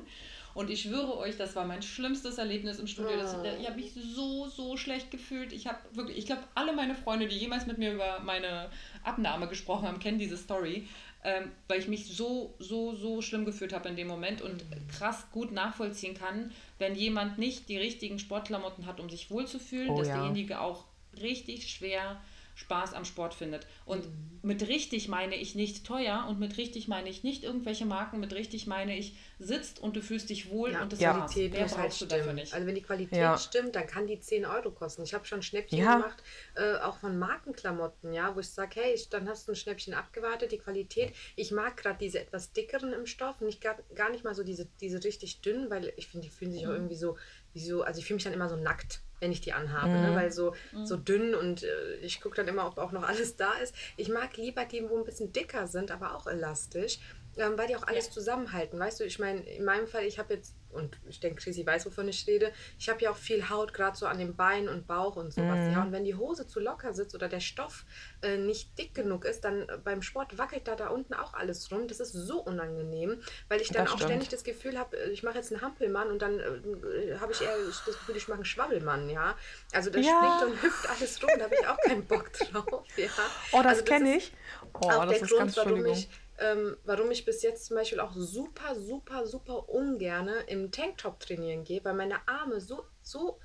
[0.53, 3.17] Und ich schwöre euch, das war mein schlimmstes Erlebnis im Studio.
[3.17, 3.43] Das, ah.
[3.59, 5.51] ich habe mich so, so schlecht gefühlt.
[5.51, 8.69] Ich habe wirklich, ich glaube, alle meine Freunde, die jemals mit mir über meine
[9.03, 10.87] Abnahme gesprochen haben, kennen diese Story.
[11.25, 15.25] Ähm, weil ich mich so, so, so schlimm gefühlt habe in dem Moment und krass
[15.31, 20.09] gut nachvollziehen kann, wenn jemand nicht die richtigen Sportklamotten hat, um sich wohlzufühlen, oh, dass
[20.09, 20.17] ja.
[20.17, 20.83] derjenige auch
[21.21, 22.21] richtig schwer
[22.55, 23.65] Spaß am Sport findet.
[23.85, 24.39] Und mhm.
[24.41, 28.33] mit richtig meine ich nicht teuer und mit richtig meine ich nicht irgendwelche Marken, mit
[28.33, 31.13] richtig meine ich sitzt und du fühlst dich wohl ja, und das ja.
[31.13, 32.39] Qualität Mehr muss halt stimmen.
[32.39, 33.37] Also wenn die Qualität ja.
[33.37, 35.03] stimmt, dann kann die 10 Euro kosten.
[35.03, 35.95] Ich habe schon Schnäppchen ja.
[35.95, 36.23] gemacht,
[36.55, 39.93] äh, auch von Markenklamotten, ja, wo ich sage, hey, ich, dann hast du ein Schnäppchen
[39.93, 41.13] abgewartet, die Qualität.
[41.35, 44.67] Ich mag gerade diese etwas dickeren im Stoff, nicht gar, gar nicht mal so diese,
[44.79, 46.69] diese richtig dünnen, weil ich finde, die fühlen sich mhm.
[46.69, 47.17] auch irgendwie so,
[47.53, 49.99] wie so, also ich fühle mich dann immer so nackt wenn ich die anhabe, ne?
[49.99, 50.09] mhm.
[50.09, 50.15] ne?
[50.15, 50.85] weil so, mhm.
[50.85, 53.73] so dünn und äh, ich gucke dann immer, ob auch noch alles da ist.
[53.95, 56.99] Ich mag lieber die, wo ein bisschen dicker sind, aber auch elastisch,
[57.37, 58.11] ähm, weil die auch alles ja.
[58.11, 58.77] zusammenhalten.
[58.77, 61.85] Weißt du, ich meine, in meinem Fall, ich habe jetzt und ich denke, Chrissy weiß,
[61.85, 62.51] wovon ich rede.
[62.77, 65.59] Ich habe ja auch viel Haut, gerade so an den Beinen und Bauch und sowas.
[65.59, 65.71] Mhm.
[65.71, 67.85] Ja, und wenn die Hose zu locker sitzt oder der Stoff
[68.21, 71.71] äh, nicht dick genug ist, dann äh, beim Sport wackelt da da unten auch alles
[71.71, 71.87] rum.
[71.87, 74.09] Das ist so unangenehm, weil ich dann das auch stimmt.
[74.09, 77.41] ständig das Gefühl habe, äh, ich mache jetzt einen Hampelmann und dann äh, habe ich
[77.41, 79.35] eher das Gefühl, ich mache einen Schwabbelmann, ja.
[79.73, 80.17] Also das ja.
[80.17, 83.09] springt und hüpft alles rum, da habe ich auch keinen Bock drauf, ja.
[83.51, 84.33] Oh, das also, kenne ich.
[84.73, 87.77] Oh, auch das der ist Grund, ganz warum ich ähm, warum ich bis jetzt zum
[87.77, 93.39] Beispiel auch super, super, super ungerne im Tanktop trainieren gehe, weil meine Arme so, so,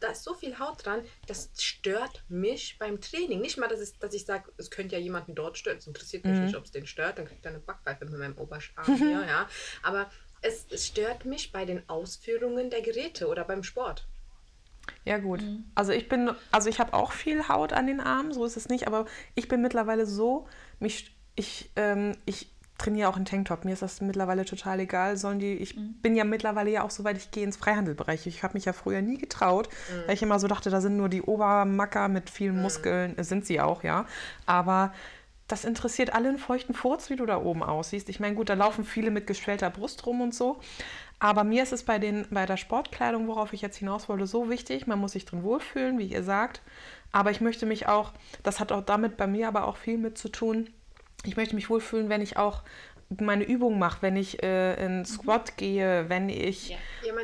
[0.00, 3.40] da ist so viel Haut dran, das stört mich beim Training.
[3.40, 5.78] Nicht mal, dass, es, dass ich sage, es könnte ja jemanden dort stören.
[5.78, 6.44] Es interessiert mich mhm.
[6.44, 9.48] nicht, ob es den stört, dann kriegt er eine Backpfeife mit meinem Oberarm hier, ja.
[9.82, 10.10] Aber
[10.42, 14.06] es, es stört mich bei den Ausführungen der Geräte oder beim Sport.
[15.04, 15.40] Ja, gut.
[15.40, 15.64] Mhm.
[15.74, 18.68] Also ich bin, also ich habe auch viel Haut an den Armen, so ist es
[18.68, 20.46] nicht, aber ich bin mittlerweile so,
[20.78, 23.64] mich ich, ähm, ich trainiere auch in Tanktop.
[23.64, 25.16] Mir ist das mittlerweile total egal.
[25.16, 25.94] Sollen die, ich mhm.
[26.02, 28.26] bin ja mittlerweile ja auch so weit, ich gehe ins Freihandelbereich.
[28.26, 30.06] Ich habe mich ja früher nie getraut, mhm.
[30.06, 32.62] weil ich immer so dachte, da sind nur die Obermacker mit vielen mhm.
[32.62, 33.16] Muskeln.
[33.16, 34.06] Äh, sind sie auch, ja.
[34.44, 34.92] Aber
[35.48, 38.08] das interessiert alle einen feuchten Furz, wie du da oben aussiehst.
[38.08, 40.58] Ich meine, gut, da laufen viele mit geschwellter Brust rum und so.
[41.18, 44.50] Aber mir ist es bei, den, bei der Sportkleidung, worauf ich jetzt hinaus wollte, so
[44.50, 44.86] wichtig.
[44.86, 46.62] Man muss sich drin wohlfühlen, wie ihr sagt.
[47.12, 50.18] Aber ich möchte mich auch, das hat auch damit bei mir aber auch viel mit
[50.18, 50.68] zu tun,
[51.24, 52.62] ich möchte mich wohlfühlen, wenn ich auch
[53.20, 55.56] meine Übung mache, wenn ich äh, in Squat mhm.
[55.56, 56.76] gehe, wenn ich, ja.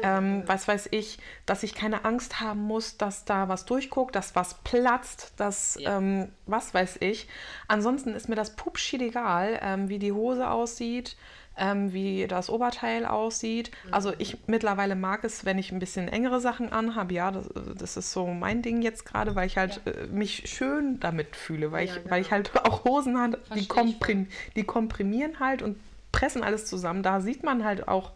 [0.02, 4.36] ähm, was weiß ich, dass ich keine Angst haben muss, dass da was durchguckt, dass
[4.36, 5.98] was platzt, dass ja.
[5.98, 7.28] ähm, was weiß ich.
[7.66, 11.16] Ansonsten ist mir das Pupschied egal, ähm, wie die Hose aussieht,
[11.56, 13.70] ähm, wie das Oberteil aussieht.
[13.86, 13.94] Mhm.
[13.94, 17.14] Also ich mittlerweile mag es, wenn ich ein bisschen engere Sachen anhabe.
[17.14, 19.92] Ja, das, das ist so mein Ding jetzt gerade, weil ich halt ja.
[19.92, 22.10] äh, mich schön damit fühle, weil, ja, ich, genau.
[22.10, 25.76] weil ich halt auch Hosen habe, die, komprim die komprimieren halt und
[26.10, 27.02] pressen alles zusammen.
[27.02, 28.12] Da sieht man halt auch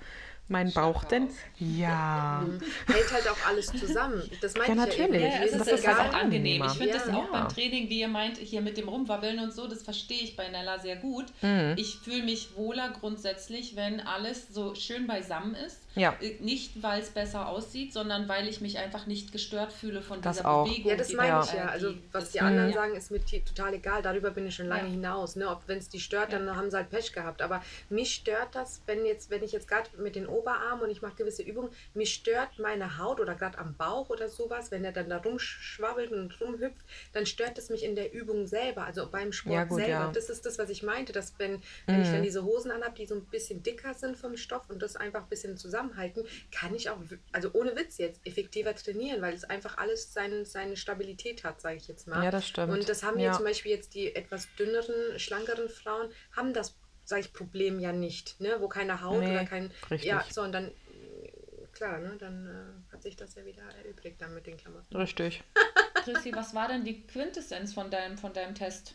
[0.49, 1.29] mein Bauch denn?
[1.59, 2.45] Ja.
[2.87, 4.23] Hält halt auch alles zusammen.
[4.41, 5.23] Das meine Ja, ja natürlich.
[5.23, 6.63] Ja, es Mir ist, das ist ist halt auch angenehm.
[6.65, 6.99] Ich finde Ja.
[6.99, 7.29] das auch Ja.
[7.33, 10.49] beim Training, wie ihr meint, hier mit dem Rumwabbeln und so, das verstehe ich bei
[10.49, 11.27] Nella sehr gut.
[11.43, 11.75] Mhm.
[11.77, 15.81] Ich fühle mich wohler grundsätzlich, wenn alles so schön beisammen ist.
[15.97, 16.15] Ja.
[16.21, 20.21] Äh, Nicht, weil es besser aussieht, sondern weil ich mich einfach nicht gestört fühle von
[20.21, 20.67] Das dieser auch.
[20.69, 20.91] Bewegung.
[20.91, 21.65] Ja, das meine ich ja.
[21.65, 22.75] äh, Also was das- die anderen ja.
[22.75, 24.03] sagen, ist mir total egal.
[24.03, 24.91] Darüber bin ich schon lange Ja.
[24.91, 25.37] hinaus.
[25.37, 25.49] Ne?
[25.49, 27.41] Ob wenn es die stört, dann haben sie halt Pech gehabt.
[27.41, 31.03] Aber mich stört das, wenn jetzt, wenn ich jetzt gerade mit den Oberarmen und ich
[31.03, 34.93] mache gewisse Übungen, mich stört meine Haut oder gerade am Bauch oder sowas, wenn er
[34.93, 39.33] dann da rumschwabbelt und rumhüpft, dann stört es mich in der Übung selber, also beim
[39.33, 39.91] Sport Ja, gut, selber.
[39.91, 40.13] ja.
[40.13, 42.25] Das ist das, was ich meinte, dass wenn, wenn ich dann Mhm.
[42.25, 45.29] diese Hosen anhabe, die so ein bisschen dicker sind vom Stoff und das einfach ein
[45.29, 46.99] bisschen zusammenhalten, kann ich auch,
[47.33, 51.77] also ohne Witz jetzt, effektiver trainieren, weil es einfach alles seine, seine Stabilität hat, sage
[51.77, 52.25] ich jetzt mal.
[52.25, 52.73] Ja, das stimmt.
[52.73, 53.33] Und das haben Ja.
[53.33, 58.41] zum Beispiel jetzt die etwas dünneren, schlankeren Frauen, haben das, sage ich, Problem ja nicht,
[58.41, 58.57] ne?
[58.61, 59.71] wo keine Haut Nee, oder kein...
[59.91, 60.09] richtig.
[60.11, 62.17] Ja, so und dann, äh, klar, ne?
[62.19, 64.95] dann äh, hat sich das ja wieder erübrigt dann mit den Klamotten.
[64.95, 65.43] Richtig.
[66.05, 68.95] Chrissy, was war denn die Quintessenz von deinem, von deinem Test?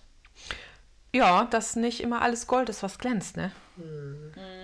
[1.14, 3.52] Ja, dass nicht immer alles Gold ist, was glänzt, ne?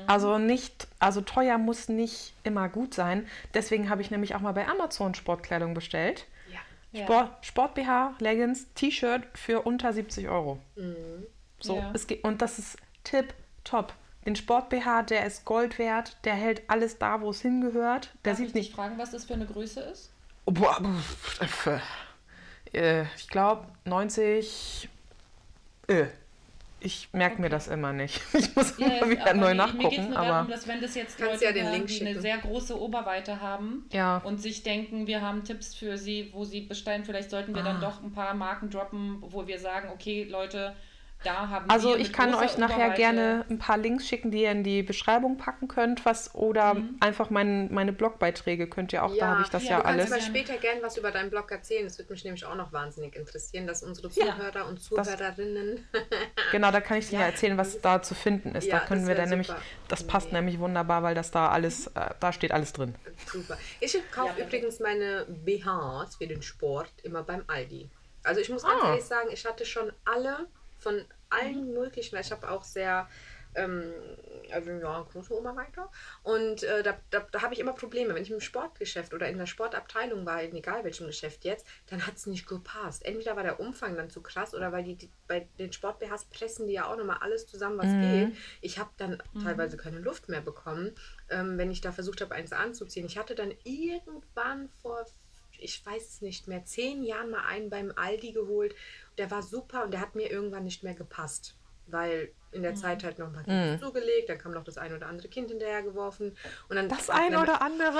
[0.07, 3.27] Also nicht, also teuer muss nicht immer gut sein.
[3.53, 6.25] Deswegen habe ich nämlich auch mal bei Amazon Sportkleidung bestellt.
[6.49, 6.59] Ja.
[6.99, 7.03] Ja.
[7.03, 10.59] Sport, Sport BH, Leggings, T-Shirt für unter 70 Euro.
[11.59, 11.91] So, Ja.
[11.93, 12.77] es geht, und das ist
[13.09, 13.93] tip top.
[14.25, 18.11] Den Sport BH, der ist Gold wert, der hält alles da, wo es hingehört.
[18.25, 18.75] Der Darf ich sieht dich nicht.
[18.75, 20.11] fragen, was das für eine Größe ist?
[20.45, 20.81] Oh, boah,
[21.41, 21.69] pff,
[22.73, 24.89] äh, ich glaube 90.
[25.87, 26.05] Äh,
[26.79, 28.21] ich merke mir das immer nicht.
[28.33, 30.05] Ich muss immer Ja, wieder aber neu Mir geht es nachgucken.
[30.09, 33.41] nur darum, Aber dass wenn das jetzt Leute ja Link die eine sehr große Oberweite
[33.41, 34.17] haben Ja.
[34.19, 37.65] und sich denken, wir haben Tipps für sie, wo sie bestellen, vielleicht sollten wir Ah.
[37.65, 40.75] dann doch ein paar Marken droppen, wo wir sagen, okay, Leute,
[41.23, 44.51] da haben Also wir ich kann euch nachher gerne ein paar Links schicken, die ihr
[44.51, 46.97] in die Beschreibung packen könnt, was oder Mhm.
[46.99, 49.99] einfach mein, meine Blogbeiträge könnt ihr auch, da habe ich das ja, ja, du kannst
[49.99, 50.09] alles.
[50.11, 51.83] mal später gern was über deinen Blog erzählen.
[51.85, 54.25] Das würde mich nämlich auch noch wahnsinnig interessieren, dass unsere Ja.
[54.35, 55.87] Zuhörer und Zuhörerinnen.
[56.51, 57.25] Genau, da kann ich dir Ja.
[57.25, 58.65] erzählen, was da zu finden ist.
[58.67, 59.61] Ja, da können das wir dann nämlich, super.
[59.89, 60.37] das passt Nee.
[60.39, 62.95] nämlich wunderbar, weil das da alles, äh, da steht alles drin.
[63.31, 63.57] Super.
[63.81, 67.89] Ich kaufe Ja, übrigens meine BHs für den Sport immer beim Aldi.
[68.23, 68.89] Also ich muss ganz Ah.
[68.89, 70.47] ehrlich sagen, ich hatte schon alle
[70.79, 73.07] von allen möglichen, weil ich habe auch sehr
[73.57, 73.91] ähm,
[74.51, 75.87] also ja, große Oberweite.
[76.23, 78.13] Und äh, da, da, da habe ich immer Probleme.
[78.13, 82.05] Wenn ich im Sportgeschäft oder in der Sportabteilung war, in egal welchem Geschäft jetzt, dann
[82.05, 83.05] hat es nicht gepasst.
[83.05, 86.67] Entweder war der Umfang dann zu krass oder weil die, die bei den Sport-BHs pressen
[86.67, 88.37] die ja auch nochmal alles zusammen, was geht.
[88.61, 90.93] Ich habe dann teilweise keine Luft mehr bekommen,
[91.29, 93.05] ähm, wenn ich da versucht habe, eins anzuziehen.
[93.05, 95.05] Ich hatte dann irgendwann vor
[95.59, 98.75] ich weiß es nicht mehr, zehn Jahren mal einen beim Aldi geholt.
[99.17, 101.55] Der war super und der hat mir irgendwann nicht mehr gepasst.
[101.87, 104.93] Weil in der Zeit halt noch ein paar Kinder zugelegt, dann kam noch das ein
[104.93, 106.37] oder andere Kind hinterhergeworfen.
[106.69, 107.99] Und dann Das eine oder andere.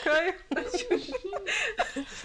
[0.00, 0.34] okay.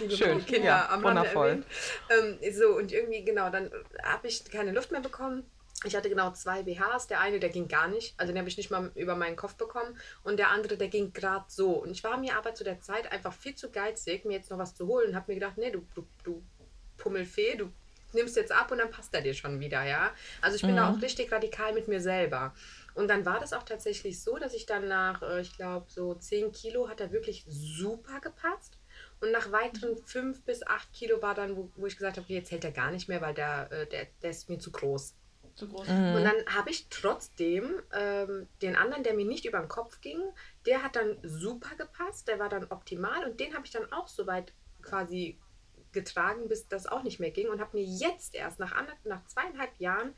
[0.08, 1.62] Schön, Kinder ja, am wundervoll.
[2.08, 3.70] Ähm, so, und irgendwie, genau, dann
[4.02, 5.44] habe ich keine Luft mehr bekommen.
[5.84, 7.06] Ich hatte genau zwei BHs.
[7.06, 8.14] Der eine, der ging gar nicht.
[8.18, 9.98] Also den habe ich nicht mal über meinen Kopf bekommen.
[10.22, 11.70] Und der andere, der ging gerade so.
[11.70, 14.58] Und ich war mir aber zu der Zeit einfach viel zu geizig, mir jetzt noch
[14.58, 15.08] was zu holen.
[15.08, 16.42] Und habe mir gedacht, nee, du, du, du
[16.98, 17.72] Pummelfee, du
[18.12, 20.12] nimmst jetzt ab und dann passt er dir schon wieder, ja.
[20.40, 22.54] Also ich bin da auch richtig radikal mit mir selber.
[22.94, 26.14] Und dann war das auch tatsächlich so, dass ich dann nach, äh, ich glaube, so
[26.14, 28.78] 10 Kilo hat er wirklich super gepasst.
[29.20, 32.34] Und nach weiteren 5 bis 8 Kilo war dann, wo, wo ich gesagt habe, okay,
[32.34, 35.14] jetzt hält er gar nicht mehr, weil der, äh, der, der ist mir zu groß.
[35.60, 35.88] Zu groß.
[35.88, 40.18] Und dann habe ich trotzdem ähm, den anderen, der mir nicht über den Kopf ging,
[40.64, 44.08] der hat dann super gepasst, der war dann optimal und den habe ich dann auch
[44.08, 45.38] so weit quasi
[45.92, 49.78] getragen, bis das auch nicht mehr ging und habe mir jetzt erst nach, nach zweieinhalb
[49.78, 50.14] Jahren,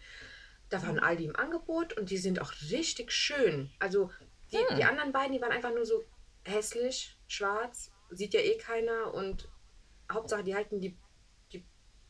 [0.68, 3.70] da waren Aldi im Angebot und die sind auch richtig schön.
[3.80, 4.10] Also
[4.52, 6.04] die, die anderen beiden, die waren einfach nur so
[6.44, 9.48] hässlich, schwarz, sieht ja eh keiner und
[10.10, 10.96] Hauptsache die halten die,
[11.52, 11.64] die,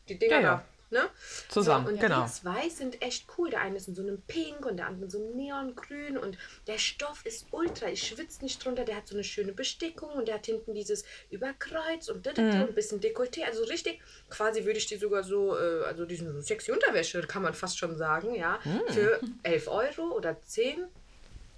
[0.09, 0.65] die Dinger Ja, ja.
[0.93, 1.09] Ne?
[1.49, 2.27] Zusammen, so, und genau.
[2.27, 3.49] Die zwei sind echt cool.
[3.49, 6.37] Der eine ist in so einem Pink und der andere in so einem Neongrün und
[6.67, 7.89] der Stoff ist ultra.
[7.89, 8.85] Ich schwitze nicht drunter.
[8.85, 12.43] Der hat so eine schöne Bestickung und der hat hinten dieses Überkreuz und, da, da,
[12.43, 12.63] da, Mhm.
[12.65, 13.43] und ein bisschen Dekolleté.
[13.45, 17.41] Also richtig, quasi würde ich die sogar so, äh, also diesen so sexy Unterwäsche, kann
[17.43, 18.83] man fast schon sagen, ja, Mhm.
[18.93, 20.85] für 11 Euro oder 10.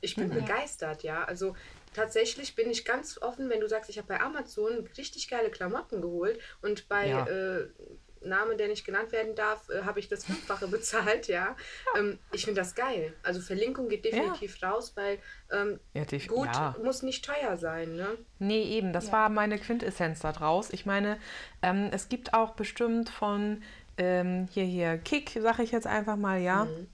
[0.00, 1.24] Ich bin begeistert, ja.
[1.24, 1.56] Also
[1.92, 6.02] tatsächlich bin ich ganz offen, wenn du sagst, ich habe bei Amazon richtig geile Klamotten
[6.02, 7.26] geholt und bei Ja.
[7.26, 7.68] äh,
[8.24, 11.56] Name, der nicht genannt werden darf, äh, habe ich das Fünffache bezahlt, ja.
[11.96, 13.12] Ähm, ich finde das geil.
[13.22, 15.18] Also Verlinkung geht definitiv raus, weil
[15.50, 16.74] ähm, Ja, die- gut ja.
[16.82, 18.08] muss nicht teuer sein, ne?
[18.38, 19.12] Nee, eben, das Ja.
[19.12, 20.70] war meine Quintessenz da draus.
[20.70, 21.18] Ich meine,
[21.62, 23.62] ähm, es gibt auch bestimmt von
[23.96, 26.64] ähm, hier, hier, Kick, sage ich jetzt einfach mal, ja.
[26.64, 26.88] Mhm.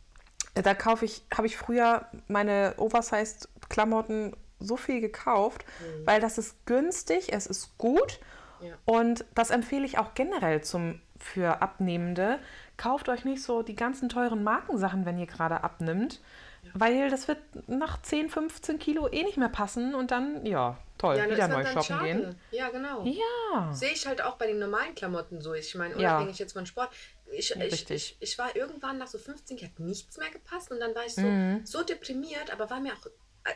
[0.55, 6.07] Da kaufe ich, habe ich früher meine Oversized-Klamotten so viel gekauft, mhm.
[6.07, 8.20] weil das ist günstig, es ist gut
[8.61, 8.74] ja.
[8.84, 12.38] und das empfehle ich auch generell zum, für Abnehmende.
[12.76, 16.20] Kauft euch nicht so die ganzen teuren Markensachen, wenn ihr gerade abnimmt,
[16.62, 16.70] ja.
[16.74, 21.16] weil das wird nach 10, 15 Kilo eh nicht mehr passen und dann, ja, toll,
[21.16, 22.04] ja, wieder neu shoppen schade.
[22.04, 22.36] gehen.
[22.50, 23.04] Ja, genau.
[23.04, 23.72] Ja.
[23.72, 25.54] Sehe ich halt auch bei den normalen Klamotten so.
[25.54, 26.44] Ich meine, unabhängig ja.
[26.44, 26.90] jetzt von Sport.
[27.32, 30.94] Ich, ich, ich, ich, war irgendwann nach so 15, hat nichts mehr gepasst und dann
[30.96, 31.64] war ich so, mhm.
[31.64, 33.06] so deprimiert, aber war mir auch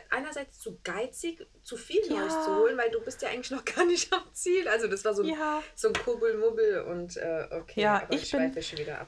[0.09, 2.19] einerseits zu geizig, zu viel ja.
[2.19, 4.67] Neues zu holen, weil du bist ja eigentlich noch gar nicht am Ziel.
[4.67, 5.61] Also das war so ein, ja.
[5.75, 9.07] so ein Kurbelmubbel und äh, okay, ja, aber ich, ich bin, schon wieder ab.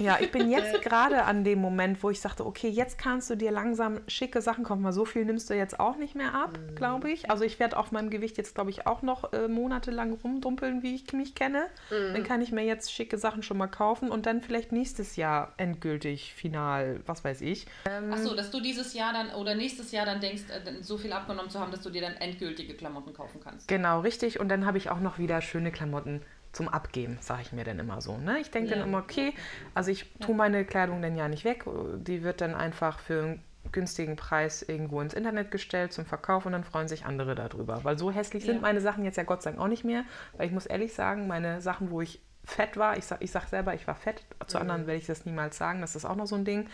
[0.00, 3.36] Ja, ich bin jetzt gerade an dem Moment, wo ich sagte, okay, jetzt kannst du
[3.36, 6.58] dir langsam schicke Sachen kaufen, weil so viel nimmst du jetzt auch nicht mehr ab,
[6.58, 6.74] mhm.
[6.74, 7.30] glaube ich.
[7.30, 10.94] Also ich werde auf meinem Gewicht jetzt, glaube ich, auch noch äh, monatelang rumdumpeln, wie
[10.94, 11.66] ich mich kenne.
[11.90, 12.14] Mhm.
[12.14, 15.52] Dann kann ich mir jetzt schicke Sachen schon mal kaufen und dann vielleicht nächstes Jahr
[15.58, 17.66] endgültig, final, was weiß ich.
[17.84, 20.96] Ähm, Ach so, dass du dieses Jahr dann oder nächstes Jahr dann denkst, äh, so
[20.96, 23.68] viel abgenommen zu haben, dass du dir dann endgültige Klamotten kaufen kannst.
[23.68, 24.40] Genau, richtig.
[24.40, 26.22] Und dann habe ich auch noch wieder schöne Klamotten
[26.52, 28.16] zum Abgeben, sage ich mir dann immer so.
[28.16, 28.38] Ne?
[28.40, 28.76] Ich denke ja.
[28.76, 29.34] dann immer, okay,
[29.74, 31.64] also ich tue meine Kleidung dann ja nicht weg,
[31.98, 36.52] die wird dann einfach für einen günstigen Preis irgendwo ins Internet gestellt zum Verkauf und
[36.52, 37.84] dann freuen sich andere darüber.
[37.84, 38.60] Weil so hässlich sind ja.
[38.62, 40.04] meine Sachen jetzt ja Gott sei Dank auch nicht mehr,
[40.36, 43.48] weil ich muss ehrlich sagen, meine Sachen, wo ich fett war, ich sage ich sag
[43.48, 44.62] selber, ich war fett, zu mhm.
[44.62, 46.66] anderen werde ich das niemals sagen, das ist auch noch so ein Ding, mhm.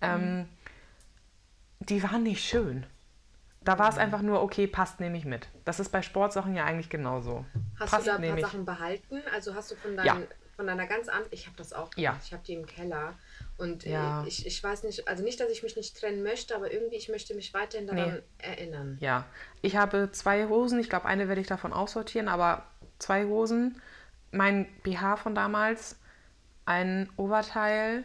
[0.00, 0.48] ähm,
[1.80, 2.86] die waren nicht schön.
[3.64, 5.48] Da war es einfach nur, okay, passt, nehme ich mit.
[5.64, 7.44] Das ist bei Sportsachen ja eigentlich genauso.
[7.78, 9.22] Hast passt, du da ein paar Sachen behalten?
[9.32, 10.16] Also hast du von, deinen, ja.
[10.56, 11.98] von deiner ganz an, ich habe das auch gemacht.
[11.98, 12.20] Ja.
[12.24, 13.14] Ich habe die im Keller.
[13.58, 14.24] Und äh, ja.
[14.26, 17.08] ich, ich weiß nicht, also nicht, dass ich mich nicht trennen möchte, aber irgendwie, ich
[17.08, 18.22] möchte mich weiterhin daran nee.
[18.38, 18.98] erinnern.
[19.00, 19.26] Ja,
[19.60, 22.66] ich habe zwei Hosen, ich glaube, eine werde ich davon aussortieren, aber
[22.98, 23.80] zwei Hosen,
[24.32, 26.00] mein BH von damals,
[26.64, 28.04] ein Oberteil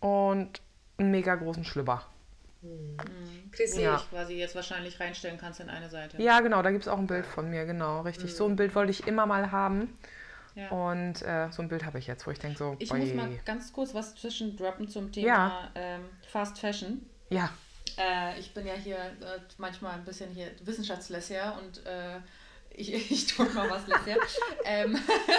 [0.00, 0.60] und
[0.98, 2.06] einen mega großen Schlüpper.
[2.62, 2.96] Hm.
[3.52, 3.96] Chrissy, ja.
[3.96, 6.20] ich quasi jetzt wahrscheinlich reinstellen kannst in eine Seite.
[6.22, 8.32] Ja, genau, da gibt es auch ein Bild von mir, genau, richtig.
[8.32, 8.36] Mhm.
[8.36, 9.98] So ein Bild wollte ich immer mal haben.
[10.54, 10.68] Ja.
[10.70, 12.76] Und äh, so ein Bild habe ich jetzt, wo ich denke so.
[12.78, 15.70] Ich muss mal ganz kurz was zwischendroppen zum Thema ja.
[15.74, 17.06] ähm, Fast Fashion.
[17.30, 17.50] Ja.
[17.96, 22.18] Äh, ich bin ja hier äh, manchmal ein bisschen hier Wissenschaftslässiger und äh,
[22.74, 24.16] ich, ich tue mal was, Lesja.
[24.64, 24.98] ähm,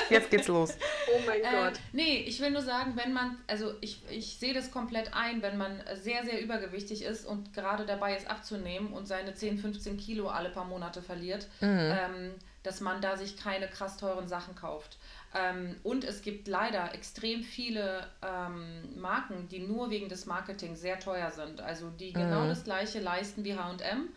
[0.09, 0.77] Jetzt geht's los.
[1.13, 1.79] Oh mein äh, Gott.
[1.93, 5.57] Nee, ich will nur sagen, wenn man, also ich, ich sehe das komplett ein, wenn
[5.57, 10.27] man sehr, sehr übergewichtig ist und gerade dabei ist abzunehmen und seine 10, 15 Kilo
[10.27, 11.67] alle paar Monate verliert, mhm.
[11.69, 12.31] ähm,
[12.63, 14.97] dass man da sich keine krass teuren Sachen kauft.
[15.33, 20.99] Ähm, und es gibt leider extrem viele ähm, Marken, die nur wegen des Marketings sehr
[20.99, 21.61] teuer sind.
[21.61, 22.49] Also die genau mhm.
[22.49, 24.09] das gleiche leisten wie HM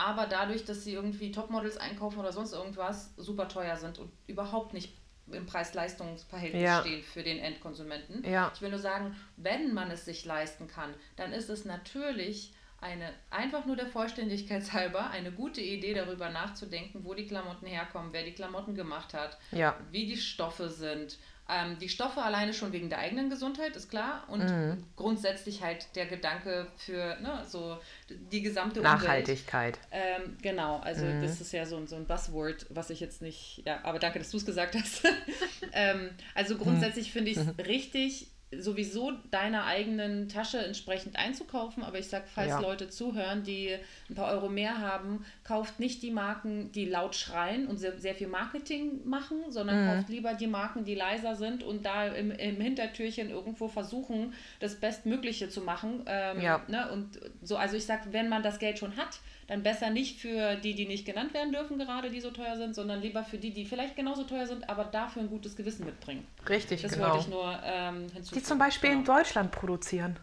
[0.00, 4.72] aber dadurch, dass sie irgendwie Topmodels einkaufen oder sonst irgendwas, super teuer sind und überhaupt
[4.72, 4.96] nicht
[5.30, 6.80] im Preis-Leistungs-Verhältnis ja.
[6.80, 8.24] stehen für den Endkonsumenten.
[8.28, 8.50] Ja.
[8.54, 13.12] Ich will nur sagen, wenn man es sich leisten kann, dann ist es natürlich eine,
[13.28, 18.24] einfach nur der Vollständigkeit halber, eine gute Idee darüber nachzudenken, wo die Klamotten herkommen, wer
[18.24, 19.76] die Klamotten gemacht hat, ja.
[19.90, 21.18] wie die Stoffe sind,
[21.50, 24.24] ähm, die Stoffe alleine schon wegen der eigenen Gesundheit, ist klar.
[24.28, 24.84] Und mhm.
[24.96, 27.78] grundsätzlich halt der Gedanke für ne, so
[28.08, 29.78] die gesamte Nachhaltigkeit.
[29.90, 31.22] Ähm, genau, also mhm.
[31.22, 34.30] das ist ja so, so ein Buzzword, was ich jetzt nicht, ja, aber danke, dass
[34.30, 35.02] du es gesagt hast.
[35.72, 37.54] ähm, also grundsätzlich finde ich es mhm.
[37.66, 41.84] richtig, sowieso deiner eigenen Tasche entsprechend einzukaufen.
[41.84, 42.60] Aber ich sage, falls ja.
[42.60, 43.76] Leute zuhören, die
[44.08, 48.14] ein paar Euro mehr haben, kauft nicht die Marken, die laut schreien und sehr, sehr
[48.14, 49.88] viel Marketing machen, sondern mhm.
[49.88, 54.74] kauft lieber die Marken, die leiser sind und da im, im Hintertürchen irgendwo versuchen, das
[54.74, 56.02] Bestmögliche zu machen.
[56.06, 56.62] Ähm, ja.
[56.66, 56.90] ne?
[56.90, 59.20] Und so, also ich sage, wenn man das Geld schon hat,
[59.50, 62.72] dann besser nicht für die, die nicht genannt werden dürfen, gerade die so teuer sind,
[62.72, 66.24] sondern lieber für die, die vielleicht genauso teuer sind, aber dafür ein gutes Gewissen mitbringen.
[66.48, 67.08] Richtig, das genau.
[67.08, 68.30] wollte ich nur ähm, hinzufügen.
[68.34, 69.00] Die zum Beispiel genau.
[69.00, 70.20] in Deutschland produzieren.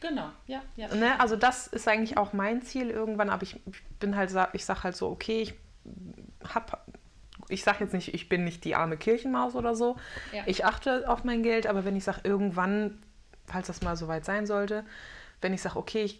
[0.00, 0.94] Genau, ja, ja.
[0.94, 1.20] Ne?
[1.20, 3.60] Also das ist eigentlich auch mein Ziel irgendwann, aber ich
[3.98, 5.54] bin halt, ich sage halt so, okay, ich
[6.48, 6.78] habe
[7.48, 9.96] ich sage jetzt nicht, ich bin nicht die arme Kirchenmaus oder so.
[10.32, 10.44] Ja.
[10.46, 13.02] Ich achte auf mein Geld, aber wenn ich sage, irgendwann,
[13.44, 14.86] falls das mal soweit sein sollte,
[15.42, 16.18] wenn ich sage, okay, ich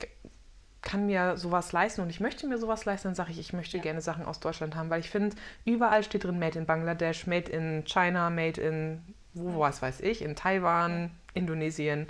[0.82, 3.76] kann mir sowas leisten und ich möchte mir sowas leisten, dann sage ich, ich möchte
[3.76, 3.82] ja.
[3.82, 7.50] gerne Sachen aus Deutschland haben, weil ich finde, überall steht drin Made in Bangladesch, Made
[7.50, 9.02] in China, Made in
[9.34, 12.08] wo was weiß ich, in Taiwan, Indonesien.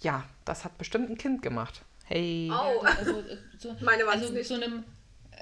[0.00, 1.82] Ja, das hat bestimmt ein Kind gemacht.
[2.04, 2.50] Hey.
[2.52, 2.80] Oh.
[2.80, 3.22] Also,
[3.58, 4.46] so, Meine war also nicht.
[4.46, 4.84] so einem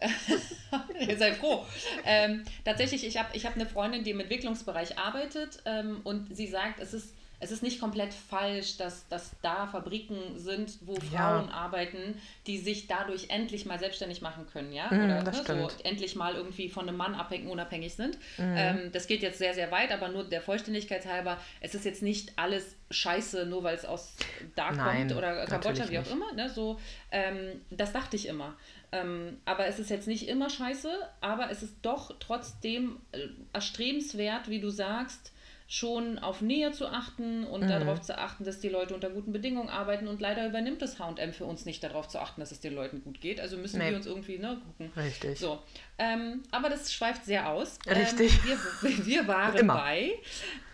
[1.18, 1.66] Sei froh.
[2.04, 6.46] Ähm, tatsächlich, ich habe ich hab eine Freundin, die im Entwicklungsbereich arbeitet ähm, und sie
[6.46, 11.46] sagt, es ist es ist nicht komplett falsch, dass, dass da Fabriken sind, wo Frauen
[11.48, 11.52] Ja.
[11.52, 14.92] arbeiten, die sich dadurch endlich mal selbstständig machen können, ja?
[14.92, 18.18] Mm, Oder ne, so endlich mal irgendwie von einem Mann abhängig, unabhängig sind.
[18.36, 18.54] Mhm.
[18.56, 22.02] Ähm, das geht jetzt sehr, sehr weit, aber nur der Vollständigkeit halber, es ist jetzt
[22.02, 24.16] nicht alles scheiße, nur weil es aus
[24.54, 26.32] da Nein, kommt oder Kambodscha, wie auch immer.
[26.34, 26.50] Ne?
[26.50, 26.78] So,
[27.10, 28.54] ähm, das dachte ich immer.
[28.92, 34.48] Ähm, aber es ist jetzt nicht immer scheiße, aber es ist doch trotzdem äh, erstrebenswert,
[34.50, 35.32] wie du sagst,
[35.72, 37.68] schon auf Nähe zu achten und Mhm.
[37.68, 40.08] darauf zu achten, dass die Leute unter guten Bedingungen arbeiten.
[40.08, 43.04] Und leider übernimmt das H&M für uns nicht darauf zu achten, dass es den Leuten
[43.04, 43.38] gut geht.
[43.40, 43.90] Also müssen Nee.
[43.90, 44.92] wir uns irgendwie ne, gucken.
[45.00, 45.38] Richtig.
[45.38, 45.62] So,
[45.96, 47.78] ähm, aber das schweift sehr aus.
[47.88, 48.32] Richtig.
[48.50, 49.74] Ähm, wir, wir waren Immer.
[49.76, 50.14] bei.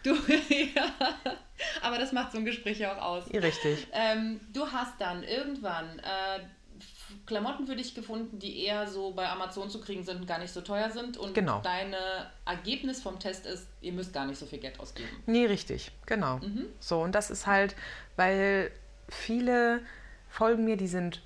[0.02, 0.14] Du,
[0.48, 0.94] ja,
[1.82, 3.30] aber das macht so ein Gespräch ja auch aus.
[3.34, 3.86] Richtig.
[3.92, 6.40] Ähm, du hast dann irgendwann äh,
[7.26, 10.52] Klamotten für dich gefunden, die eher so bei Amazon zu kriegen sind und gar nicht
[10.52, 11.16] so teuer sind.
[11.16, 11.60] Und Genau.
[11.62, 11.94] dein
[12.44, 15.08] Ergebnis vom Test ist, ihr müsst gar nicht so viel Geld ausgeben.
[15.26, 16.38] Nee, richtig, genau.
[16.38, 16.66] Mhm.
[16.80, 17.74] So, und das ist halt,
[18.16, 18.70] weil
[19.08, 19.80] viele
[20.28, 21.22] folgen mir, die sind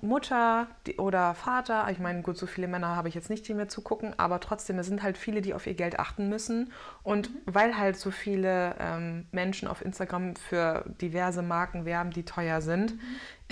[0.00, 0.68] Mutter
[0.98, 1.88] oder Vater.
[1.90, 4.78] Ich meine, gut, so viele Männer habe ich jetzt nicht, die mir zugucken, aber trotzdem,
[4.78, 6.72] es sind halt viele, die auf ihr Geld achten müssen.
[7.02, 7.38] Und Mhm.
[7.46, 12.92] weil halt so viele ähm, Menschen auf Instagram für diverse Marken werben, die teuer sind,
[12.94, 13.00] Mhm.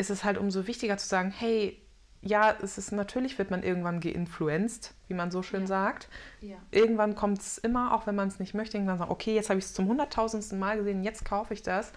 [0.01, 1.81] Ist es halt umso wichtiger zu sagen, hey,
[2.23, 5.67] ja, es ist natürlich, wird man irgendwann geinfluenced, wie man so schön Ja.
[5.67, 6.09] sagt
[6.41, 6.57] Ja.
[6.71, 9.59] irgendwann kommt es immer, auch wenn man es nicht möchte, irgendwann sagt, okay, jetzt habe
[9.59, 11.93] ich es zum hunderttausendsten Mal gesehen, jetzt kaufe ich das.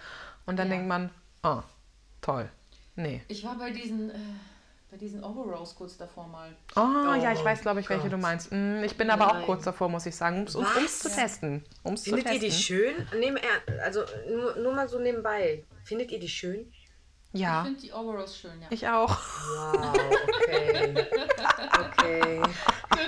[0.46, 0.74] Und dann Ja.
[0.76, 1.10] denkt man,
[1.44, 1.62] oh,
[2.22, 2.50] toll.
[2.96, 3.22] Nee.
[3.28, 4.14] Ich war bei diesen, äh,
[4.92, 6.50] bei diesen Overalls kurz davor mal.
[6.76, 8.14] Oh, ja, ich Oh weiß, glaube ich, welche Gott.
[8.14, 8.52] du meinst.
[8.52, 9.46] Mm, Ich bin aber auch Nein.
[9.46, 11.64] kurz davor, muss ich sagen, um es zu testen.
[11.84, 12.50] Um's zu Findet ihr testen.
[12.50, 13.08] die schön?
[13.20, 15.64] Nehm, er- also nur, nur mal so nebenbei.
[15.84, 16.72] Findet ihr die schön?
[17.34, 18.68] Ich Ja, finde die Overalls schön, ja.
[18.70, 19.10] ich auch.
[19.10, 19.96] Wow,
[20.44, 20.94] okay.
[21.80, 22.42] okay.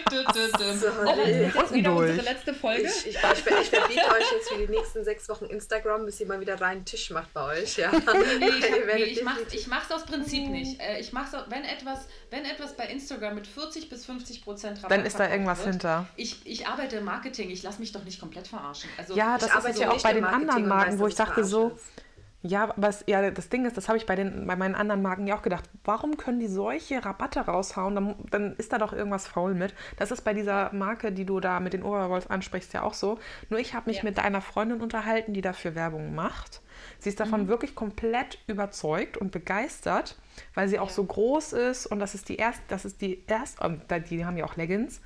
[0.10, 2.84] So, oh, das ist jetzt wieder unsere letzte Folge.
[2.84, 6.28] Ich, ich, ich, ich verbiete euch jetzt für die nächsten sechs Wochen Instagram, bis ihr
[6.28, 7.78] mal wieder reinen Tisch macht bei euch.
[7.78, 7.92] Ja.
[7.92, 10.82] Nee, ich, hab, nee, ich, mach, ich mach's aus Prinzip nicht.
[10.82, 14.92] Äh, ich mach's, wenn etwas, wenn etwas bei Instagram mit 40 bis 50 Prozent Rabatt
[14.92, 16.08] Dann ist da irgendwas wird, hinter.
[16.16, 18.90] Ich, ich arbeite im Marketing, ich lasse mich doch nicht komplett verarschen.
[18.98, 21.44] Also, Ja, das Ich ist ja auch bei den Marketing anderen Marken, wo ich dachte
[21.44, 22.05] so, ist.
[22.48, 25.26] Ja, was, ja, das Ding ist, das habe ich bei, den, bei meinen anderen Marken
[25.26, 27.96] ja auch gedacht, warum können die solche Rabatte raushauen?
[27.96, 29.74] Dann, dann ist da doch irgendwas faul mit.
[29.98, 33.20] Das ist bei dieser Marke, die du da mit den Overalls ansprichst, ja auch so.
[33.50, 34.04] Nur ich habe mich Ja.
[34.04, 36.62] mit einer Freundin unterhalten, die dafür Werbung macht.
[37.00, 40.16] Sie ist davon wirklich komplett überzeugt und begeistert,
[40.54, 40.94] weil sie auch Ja.
[40.94, 43.76] so groß ist und das ist die erste, das ist die erste,
[44.10, 45.02] die haben ja auch Leggings.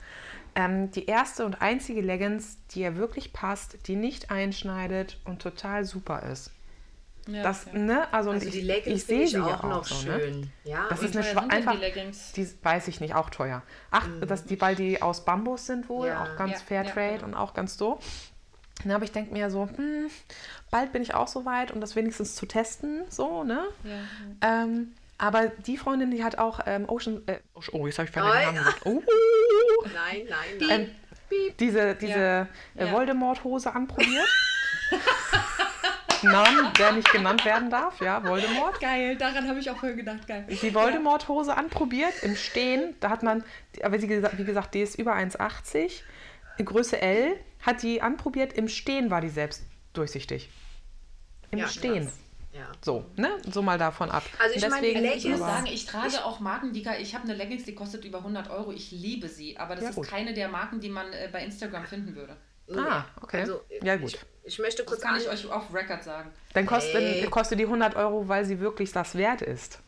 [0.56, 5.86] Ähm, die erste und einzige Leggings, die ihr wirklich passt, die nicht einschneidet und total
[5.86, 6.52] super ist.
[7.34, 7.78] Ja, Das, okay.
[7.80, 8.12] ne?
[8.14, 10.20] Also, Also ich, die Leggings ich sehe ich sie auch ja noch auch so, ne?
[10.20, 10.52] schön.
[10.64, 12.32] Ja, Das ist eine einfach, die Leggings?
[12.34, 13.64] die weiß ich nicht, auch teuer.
[13.92, 16.24] Ach, das, die, weil die aus Bambus sind wohl, Ja.
[16.24, 17.28] auch ganz Ja, Fairtrade ja, genau.
[17.28, 18.00] und auch ganz so.
[18.86, 20.10] Na, aber ich denke mir so, hm,
[20.72, 23.64] bald bin ich auch so weit, um das wenigstens zu testen, so, ne?
[23.84, 27.40] Ja, Ähm, aber die Freundin, die hat auch ähm, Ocean, äh,
[27.74, 28.52] oh, jetzt habe ich gerade Oh, den ja.
[28.52, 28.82] Namen gesagt.
[28.86, 30.96] Oh, Nein, nein, ähm, nein.
[31.60, 32.42] diese diese Ja.
[32.76, 32.92] äh, Ja.
[32.94, 34.28] Voldemort-Hose anprobiert.
[36.24, 38.80] Namen, der nicht genannt werden darf, ja, Voldemort.
[38.80, 40.46] Geil, daran habe ich auch vorher gedacht, geil.
[40.50, 42.96] die Voldemort-Hose anprobiert im Stehen.
[43.00, 43.44] Da hat man,
[43.84, 46.02] aber sie gesagt, wie gesagt, die ist über 1,80,
[46.64, 48.54] Größe L, hat die anprobiert.
[48.54, 49.64] Im Stehen war die selbst
[49.94, 50.50] durchsichtig.
[51.52, 52.04] Im Ja, Stehen.
[52.06, 52.18] krass.
[52.52, 52.68] Ja.
[52.82, 53.30] So, ne?
[53.50, 54.24] So mal davon ab.
[54.40, 57.14] Also ich Und meine, deswegen- Ich muss Aber- sagen, ich trage auch Marken, die ich
[57.16, 58.72] habe eine Leggings, die kostet über 100 Euro.
[58.72, 60.08] Ich liebe sie, aber das Ja, ist gut.
[60.08, 62.36] keine der Marken, die man äh, bei Instagram finden würde.
[62.78, 63.48] Ah, okay.
[63.84, 64.14] Ja, gut.
[64.14, 66.32] Ich, ich möchte Das kurz kann an, ich euch auf Record sagen.
[66.54, 67.22] Dann kostet, Ey.
[67.22, 69.80] dann kostet die 100 Euro, weil sie wirklich das wert ist.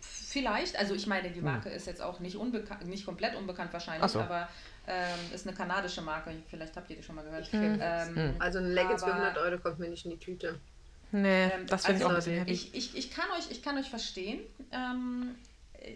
[0.00, 4.10] Vielleicht, also ich meine, die Marke ist jetzt auch nicht unbekannt, nicht komplett unbekannt wahrscheinlich,
[4.10, 4.20] so.
[4.20, 4.48] aber
[4.86, 6.30] ähm, ist eine kanadische Marke.
[6.50, 7.50] Vielleicht habt ihr die schon mal gehört.
[7.52, 7.78] Hm.
[7.80, 10.58] Ähm, Also eine Leggings für Aber- 100 Euro kommt mir nicht in die Tüte.
[11.12, 12.52] Nee, Ähm, das finde ich auch ein also, bisschen heavy.
[12.52, 14.40] ich, ich, ich, kann euch, ich kann euch verstehen.
[14.72, 15.36] Ähm,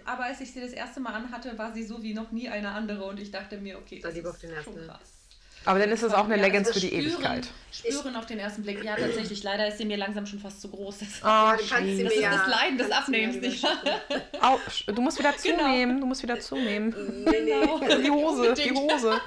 [0.07, 2.71] aber als ich sie das erste Mal anhatte, war sie so wie noch nie eine
[2.71, 4.87] andere und ich dachte mir, okay, Da das lieber auf ist den schon ersten.
[4.89, 5.20] krass.
[5.67, 7.49] Aber dann ist es auch eine Ja, Leggings also für die spüren, Ewigkeit.
[7.71, 8.83] Spüren auf den ersten Blick.
[8.83, 9.43] Ja, tatsächlich.
[9.43, 10.99] Leider ist sie mir langsam schon fast zu groß.
[11.01, 12.05] Das, du kannst sie scheiße.
[12.05, 14.59] das ist mir ja- das Leiden des Abnehmens, nicht wahr?
[14.71, 15.59] Sch- du musst wieder Genau.
[15.59, 16.01] zunehmen.
[16.01, 17.25] Du musst wieder zunehmen.
[17.25, 17.51] Nee, nee.
[17.61, 17.79] Genau.
[18.03, 18.71] Die Hose, die.
[18.73, 19.21] Hose.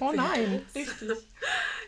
[0.00, 0.66] Oh nein.
[0.74, 1.10] Richtig.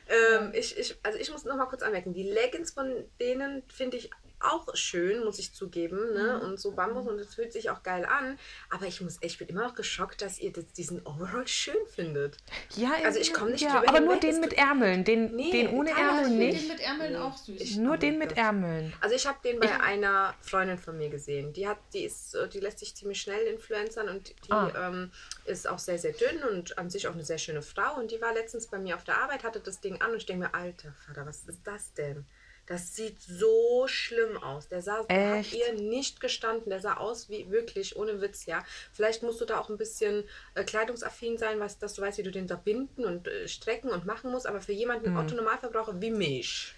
[0.09, 3.97] Ähm, ich, ich, also ich muss noch mal kurz anmerken, die Leggings von denen finde
[3.97, 4.11] ich
[4.45, 6.13] auch schön, muss ich zugeben.
[6.15, 6.41] Ne?
[6.41, 8.39] Und so Bambus und das fühlt sich auch geil an.
[8.71, 11.77] Aber ich muss echt, ich bin immer noch geschockt, dass ihr das, diesen Overall schön
[11.95, 12.37] findet.
[12.77, 15.05] Ja, Also ich komme nicht ja, drüber aber nur den mit Ärmeln.
[15.05, 16.69] Den, Nee, den ohne Ärmel will Den nicht.
[16.69, 17.61] mit Ärmeln auch süß.
[17.61, 18.37] Ich- Nur den mit.
[18.37, 18.93] Ärmeln.
[19.01, 21.53] Also ich habe den bei einer Freundin von mir gesehen.
[21.53, 24.89] Die hat, die ist, äh, die lässt sich ziemlich schnell influencern und die Ah.
[24.89, 25.11] ähm,
[25.45, 27.97] ist auch sehr, sehr dünn und an sich auch eine sehr schöne Frau.
[27.99, 30.27] Und die war letztens bei mir auf der Arbeit, hatte das Ding an und ich
[30.27, 32.25] denke mir, alter Vater, was ist das denn?
[32.67, 34.69] Das sieht so schlimm aus.
[34.69, 35.55] Der sah, der hat Echt?
[35.55, 36.71] ihr nicht gestanden.
[36.71, 38.65] Der sah aus wie wirklich, ohne Witz, ja.
[38.93, 42.23] Vielleicht musst du da auch ein bisschen äh, kleidungsaffin sein, was, dass du weißt, wie
[42.23, 44.47] du den da binden und äh, strecken und machen musst.
[44.47, 46.75] Aber für jemanden, Otto Normalverbraucher wie mich,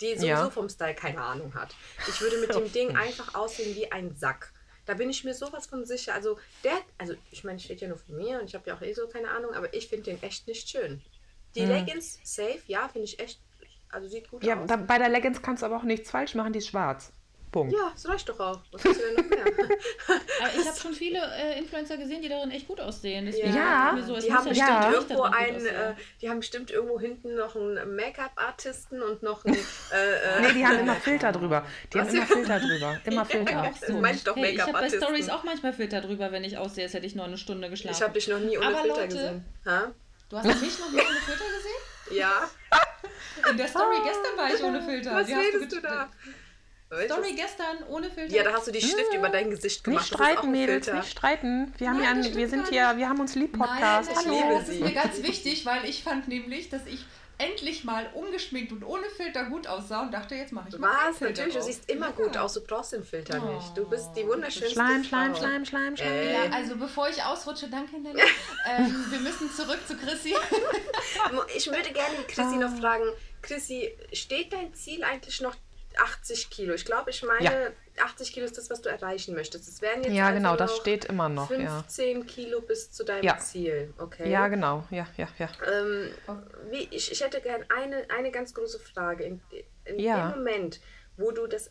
[0.00, 0.50] die sowieso Ja.
[0.50, 1.74] vom Style keine Ahnung hat.
[2.08, 4.52] Ich würde mit dem Ding einfach aussehen wie ein Sack.
[4.86, 6.14] Da bin ich mir sowas von sicher.
[6.14, 8.82] Also der, also ich meine, steht ja nur von mir und ich habe ja auch
[8.82, 11.02] eh so keine Ahnung, aber ich finde den echt nicht schön.
[11.56, 13.40] Die Leggings safe, ja, finde ich echt,
[13.90, 14.66] also sieht gut Ja, aus.
[14.66, 17.12] da, bei der Leggings kannst du aber auch nichts falsch machen, die ist schwarz.
[17.50, 17.72] Punkt.
[17.72, 18.60] ja, das reicht doch auch.
[18.72, 19.42] Was willst du denn noch mehr?
[20.42, 23.24] Aber ich habe schon viele äh, Influencer gesehen, die darin echt gut aussehen.
[23.24, 24.92] Deswegen Ja, so, es die haben ja bestimmt ja.
[24.92, 29.54] irgendwo einen, äh, die haben bestimmt irgendwo hinten noch einen Make-up-Artisten und noch einen,
[29.94, 31.64] äh, äh, Nee, die haben immer Filter drüber.
[31.90, 32.98] Die haben immer Filter drüber.
[33.06, 33.70] Immer Ja, Filter.
[33.80, 33.92] so.
[33.94, 34.90] Du meinst doch hey, ich habe bei.
[34.90, 37.96] Stories auch manchmal Filter drüber, wenn ich aussehe, als hätte ich nur eine Stunde geschlafen.
[37.96, 39.44] ich habe dich noch nie ohne Aber Filter Leute- gesehen.
[39.64, 39.90] Ha?
[40.28, 42.18] du hast mich noch nie ohne Filter gesehen?
[42.18, 42.42] Ja,
[43.50, 45.14] In der Story gestern war ich ohne Filter.
[45.14, 46.08] was Wie redest du get- da?
[47.04, 48.34] Story gestern ohne Filter?
[48.34, 50.02] Ja, da hast du die Stift über dein Gesicht gemacht.
[50.04, 51.00] Nicht das streiten, Mädels, Filter.
[51.00, 51.74] nicht streiten.
[51.76, 54.10] Wir, haben Nein, hier das wir sind hier, wir haben uns lieb Nein, Podcast.
[54.14, 54.72] nein, liebe nein, das sie.
[54.74, 57.04] ist mir ganz wichtig, weil ich fand nämlich, dass ich
[57.40, 61.18] endlich mal ungeschminkt und ohne Filter gut aussah und dachte, jetzt mache ich mal Was?
[61.18, 61.66] Filter Natürlich, du drauf.
[61.68, 62.12] siehst immer Ja.
[62.12, 62.54] gut aus.
[62.54, 63.52] Du brauchst den Filter Oh.
[63.54, 63.76] nicht.
[63.78, 65.08] Du bist die wunderschönste Schleim, Frau.
[65.08, 66.10] Schleim, Schleim, Schleim, Schleim.
[66.12, 68.20] Äh, Ja, also bevor ich ausrutsche, danke Nelly.
[68.68, 70.34] ähm, wir müssen zurück zu Chrissy.
[71.54, 72.68] Ich würde gerne Chrissy Ah.
[72.68, 73.04] noch fragen.
[73.42, 75.56] Chrissy, steht dein Ziel eigentlich noch
[75.96, 76.74] 80 Kilo?
[76.74, 78.04] Ich glaube, ich meine, Ja.
[78.04, 79.66] 80 Kilo ist das, was du erreichen möchtest.
[79.68, 81.82] Es wären jetzt Ja, also genau, das steht immer noch, ja.
[81.82, 83.38] 15 Kilo bis zu deinem Ja.
[83.38, 84.30] Ziel, okay?
[84.30, 84.86] Ja, genau.
[84.90, 85.50] Ja, ja, ja.
[85.66, 86.10] Ähm,
[86.70, 89.24] wie, ich, ich hätte gerne eine, eine ganz große Frage.
[89.24, 89.40] In,
[89.84, 90.28] in Ja.
[90.30, 90.80] dem Moment,
[91.16, 91.70] wo du das.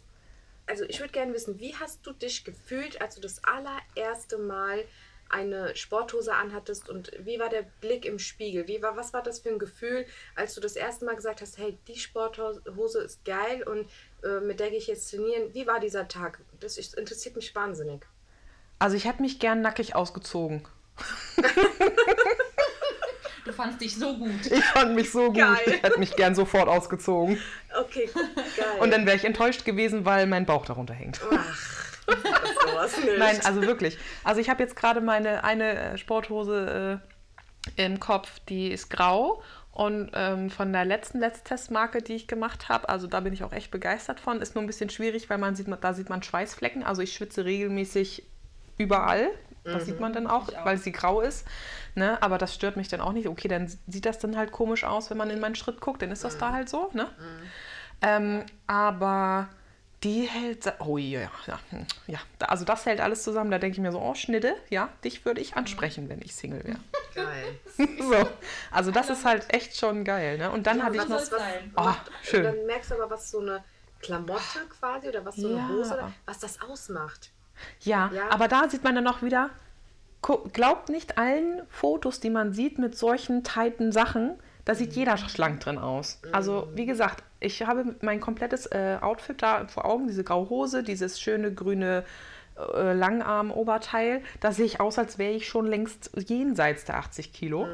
[0.66, 4.84] Also, ich würde gerne wissen, wie hast du dich gefühlt, als du das allererste Mal
[5.30, 8.68] eine Sporthose anhattest und wie war der Blick im Spiegel?
[8.68, 10.06] Wie war, was war das für ein Gefühl,
[10.36, 13.90] als du das erste Mal gesagt hast, hey, die Sporthose ist geil und
[14.24, 15.54] äh, mit der gehe ich jetzt trainieren?
[15.54, 16.40] Wie war dieser Tag?
[16.60, 18.06] Das ist- interessiert mich wahnsinnig.
[18.80, 20.68] Also ich hätte mich gern nackig ausgezogen.
[23.46, 24.46] Du fandst dich so gut.
[24.52, 25.38] Ich fand mich so gut.
[25.38, 25.58] Geil.
[25.68, 27.42] Ich hätte mich gern sofort ausgezogen.
[27.80, 28.66] Okay, geil.
[28.82, 31.22] Und dann wäre ich enttäuscht gewesen, weil mein Bauch darunter hängt.
[31.32, 31.58] Ach,
[32.78, 33.18] sowas nicht.
[33.18, 33.98] Nein, also wirklich.
[34.24, 37.02] Also ich habe jetzt gerade meine eine äh, Sporthose
[37.76, 39.42] äh, im Kopf, die ist grau.
[39.72, 43.52] Und ähm, von der letzten Letztestmarke, die ich gemacht habe, also da bin ich auch
[43.52, 44.42] echt begeistert von.
[44.42, 46.84] Ist nur ein bisschen schwierig, weil man sieht, da sieht man Schweißflecken.
[46.84, 48.24] Also ich schwitze regelmäßig
[48.78, 49.30] überall.
[49.64, 50.66] Das sieht man dann auch, auch.
[50.66, 51.46] weil sie grau ist.
[51.94, 52.22] Ne?
[52.24, 53.28] Aber das stört mich dann auch nicht.
[53.28, 56.02] Okay, dann sieht das dann halt komisch aus, wenn man in meinen Schritt guckt.
[56.02, 56.90] Dann ist das da halt so.
[56.94, 57.08] Ne?
[58.02, 59.50] Ähm, aber
[60.04, 60.72] die hält.
[60.80, 62.20] Oh ja, ja, hm, ja.
[62.40, 63.50] Also das hält alles zusammen.
[63.52, 66.64] Da denke ich mir so, oh Schnitte, ja, dich würde ich ansprechen, wenn ich Single
[66.64, 66.80] wäre.
[67.16, 67.60] Geil.
[68.00, 68.30] so.
[68.72, 70.38] Also das ist halt echt schon geil.
[70.38, 70.52] Ne?
[70.52, 71.20] Und dann Ja, habe ich noch.
[71.20, 71.42] ist was.
[71.76, 72.44] Oh, macht- schön.
[72.44, 73.64] Dann merkst du aber, was so eine
[74.00, 75.68] Klamotte quasi oder was so eine Ja.
[75.70, 77.32] Hose, was das ausmacht.
[77.82, 78.30] Ja, Ja.
[78.30, 79.50] aber da sieht man dann auch wieder,
[80.54, 85.62] glaubt nicht allen Fotos, die man sieht mit solchen tighten Sachen, da sieht jeder schlank
[85.62, 86.20] drin aus.
[86.34, 90.84] Also, wie gesagt, ich habe mein komplettes äh, Outfit da vor Augen, diese graue Hose,
[90.84, 92.04] dieses schöne grüne
[92.74, 94.22] äh, Langarm-Oberteil.
[94.40, 97.68] Da sehe ich aus, als wäre ich schon längst jenseits der 80 Kilo.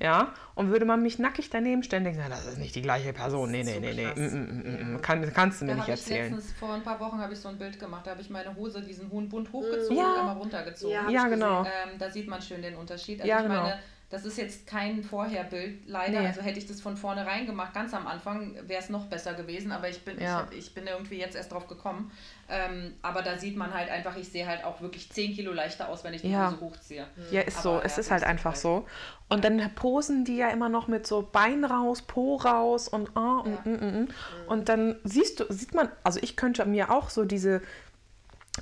[0.00, 3.12] Ja, und würde man mich nackig daneben stellen, denken, na, das ist nicht die gleiche
[3.12, 3.50] Person.
[3.50, 4.04] Nee, nee, so nee, nee.
[4.04, 4.16] krass.
[4.18, 5.02] Mm, mm, mm, mm.
[5.02, 6.34] Kann, kannst du mir Da nicht erzählen.
[6.34, 8.54] letztens, vor ein paar Wochen habe ich so ein Bild gemacht, da habe ich meine
[8.56, 10.12] Hose, diesen hohen Bund hochgezogen Ja.
[10.14, 10.94] und einmal runtergezogen.
[10.94, 11.60] Ja, Ja, genau.
[11.62, 13.20] Ähm, da sieht man schön den Unterschied.
[13.20, 13.62] Also Ja, ich genau.
[13.62, 13.78] meine,
[14.12, 16.20] das ist jetzt kein Vorherbild, leider.
[16.20, 16.26] Nee.
[16.26, 19.72] Also hätte ich das von vornherein gemacht, ganz am Anfang, wäre es noch besser gewesen.
[19.72, 20.36] Aber ich bin, ich, Ja.
[20.40, 22.12] hab, ich bin irgendwie jetzt erst drauf gekommen.
[22.50, 25.88] Ähm, aber da sieht man halt einfach, ich sehe halt auch wirklich 10 Kilo leichter
[25.88, 26.50] aus, wenn ich die Ja.
[26.50, 27.06] Hose hochziehe.
[27.30, 27.72] Ja, ist Aber so.
[27.76, 28.60] ja, Es ist halt einfach halt.
[28.60, 28.86] so.
[29.30, 33.38] Und dann posen die ja immer noch mit so Bein raus, Po raus und ah
[33.38, 33.72] und, Ja.
[33.72, 34.08] mm, mm, mm.
[34.48, 37.62] und dann siehst du, sieht man, also ich könnte mir auch so diese,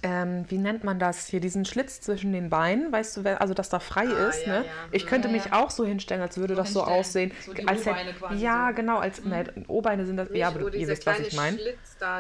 [0.04, 3.54] ähm, wie nennt man das hier, diesen Schlitz zwischen den Beinen, weißt du, wer- also
[3.54, 4.64] dass da frei Ah, ist, ja, ne?
[4.64, 4.70] ja.
[4.92, 5.52] Ich könnte Ja, mich ja.
[5.60, 7.32] auch so hinstellen, als würde So das so aussehen.
[7.44, 8.74] So die als hätte- O-Beine quasi Ja, so.
[8.76, 11.58] genau, als nein, O-Beine sind das, Nicht, ja, aber ihr wisst, was ich meine.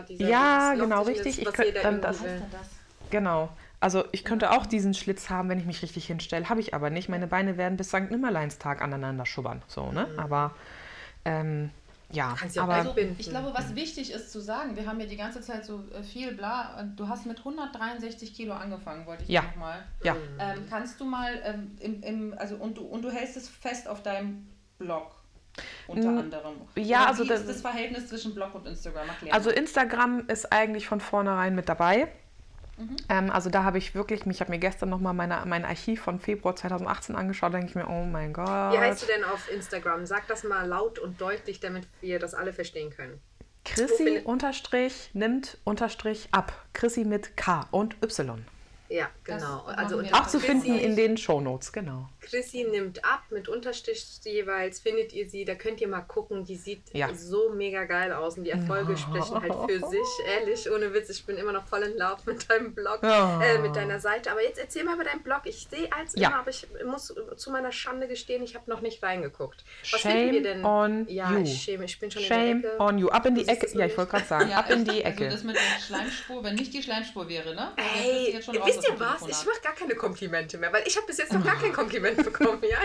[0.08, 1.26] Ja, genau, richtig.
[1.34, 2.68] Ist, Ich was könnt- jeder ähm, das- das?
[3.10, 3.50] Genau.
[3.78, 6.48] Also ich könnte auch diesen Schlitz haben, wenn ich mich richtig hinstelle.
[6.48, 7.08] Habe ich aber nicht.
[7.08, 8.10] Meine Beine werden bis St.
[8.10, 9.62] Nimmerleinstag aneinander schubbern.
[9.68, 10.06] So, ne?
[10.18, 10.54] Aber
[11.24, 11.70] ähm,
[12.12, 13.16] ja, Kannst ja aber einbinden.
[13.18, 16.02] Ich glaube, was wichtig ist zu sagen, wir haben ja die ganze Zeit so äh,
[16.02, 16.78] viel bla.
[16.80, 19.42] und Du hast mit 163 Kilo angefangen, wollte ich Ja.
[19.42, 19.82] nochmal.
[20.02, 20.16] ja.
[20.38, 23.86] Ähm, kannst du mal ähm, im, im, also und du und du hältst es fest
[23.88, 24.48] auf deinem
[24.78, 25.12] Blog
[25.88, 26.54] unter anderem.
[26.76, 29.08] Ja, Oder also wie das- ist das Verhältnis zwischen Blog und Instagram?
[29.08, 29.50] Erklär Also.
[29.50, 32.08] Instagram ist eigentlich von vornherein mit dabei.
[32.80, 32.96] Mhm.
[33.10, 36.18] Ähm, also da habe ich wirklich, ich habe mir gestern nochmal meine, mein Archiv von
[36.18, 38.72] Februar 2018 angeschaut, da denke ich mir, oh mein Gott.
[38.72, 40.06] Wie heißt du denn auf Instagram?
[40.06, 43.20] Sag das mal laut und deutlich, damit wir das alle verstehen können.
[43.66, 46.52] Chrissy unterstrich nimmt unterstrich ab.
[46.72, 48.42] Chrissy mit K und Y.
[48.88, 49.64] Ja, genau.
[49.66, 52.08] Also Auch zu finden in den Shownotes, genau.
[52.20, 56.56] Chrissy nimmt ab mit Unterstrich jeweils, findet ihr sie, da könnt ihr mal gucken, die
[56.56, 57.12] sieht Ja.
[57.14, 61.24] so mega geil aus und die Erfolge sprechen halt für sich, ehrlich, ohne Witz, ich
[61.24, 63.40] bin immer noch voll in Love mit deinem Blog, Ja.
[63.42, 66.28] äh, mit deiner Seite, aber jetzt erzähl mal über deinen Blog, ich sehe als Ja.
[66.28, 69.64] immer, aber ich muss zu meiner Schande gestehen, ich habe noch nicht reingeguckt.
[69.90, 70.64] Was Shame finden wir denn?
[70.64, 71.42] on ja, you.
[71.42, 72.82] ich schäme, ich bin schon Shame in der Ecke.
[72.82, 73.08] on you.
[73.08, 73.66] Ab in die Ecke.
[73.78, 75.28] Ja, ich wollte gerade sagen, ab in die Also Ecke.
[75.28, 77.72] das mit der Schleimspur, wenn nicht die Schleimspur wäre, ne?
[77.76, 79.22] Ey, jetzt schon raus wisst ihr was?
[79.22, 82.09] Ich mache gar keine Komplimente mehr, weil ich habe bis jetzt noch gar kein Kompliment
[82.16, 82.62] bekommen.
[82.62, 82.78] Ja,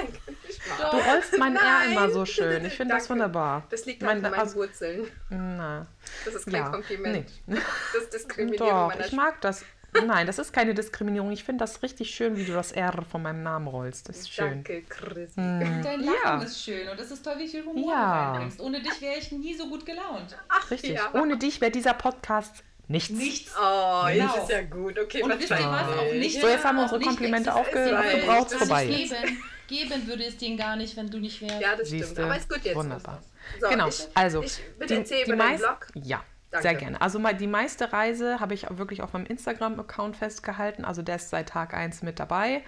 [0.47, 0.91] ich mach.
[0.91, 2.65] Du rollst mein R immer so schön.
[2.65, 3.63] Ich finde das wunderbar.
[3.69, 5.07] Das liegt Mein- an meinen also- Wurzeln.
[5.30, 5.86] Na,
[6.26, 6.69] Das ist kein ja.
[6.69, 7.30] Kompliment.
[7.47, 7.57] Nee.
[7.93, 9.63] Das ist Diskriminierung Doch, ich mag das.
[10.05, 11.32] Nein, das ist keine Diskriminierung.
[11.32, 14.09] Ich finde das richtig schön, wie du das R von meinem Namen rollst.
[14.09, 14.49] Das ist schön.
[14.63, 15.32] Danke, Chris.
[15.36, 16.41] Dein Lachen Ja.
[16.41, 18.03] ist schön und es ist toll, wie viel Humor Ja.
[18.03, 18.59] du reinbringst.
[18.59, 20.36] Ohne dich wäre ich nie so gut gelaunt.
[20.49, 20.95] Ach, Richtig.
[20.95, 21.13] Ja.
[21.13, 23.09] Ohne dich wäre dieser Podcast nichts.
[23.11, 23.51] Nichts.
[23.57, 24.25] Oh, Genau.
[24.25, 24.99] jetzt ist ja gut.
[24.99, 25.97] Okay, Und wisst ihr was?
[25.97, 28.51] Auch nicht, So, jetzt haben wir unsere nicht Komplimente aufge- aufgebraucht.
[28.51, 28.86] Das Vorbei.
[28.88, 31.61] Geben, geben würde es den gar nicht, wenn du nicht wärst.
[31.61, 32.03] Ja, das stimmt.
[32.05, 32.75] Siehste, Aber ist gut jetzt.
[32.75, 33.21] Wunderbar.
[33.61, 35.88] So, genau, ich, also Ich, bitte erzähl über deinen meist- Blog.
[36.03, 36.67] Ja, Danke.
[36.67, 37.01] sehr gerne.
[37.01, 40.86] Also mal die meiste Reise habe ich auch wirklich auf meinem Instagram-Account festgehalten.
[40.86, 42.63] Also der ist seit Tag 1 mit dabei.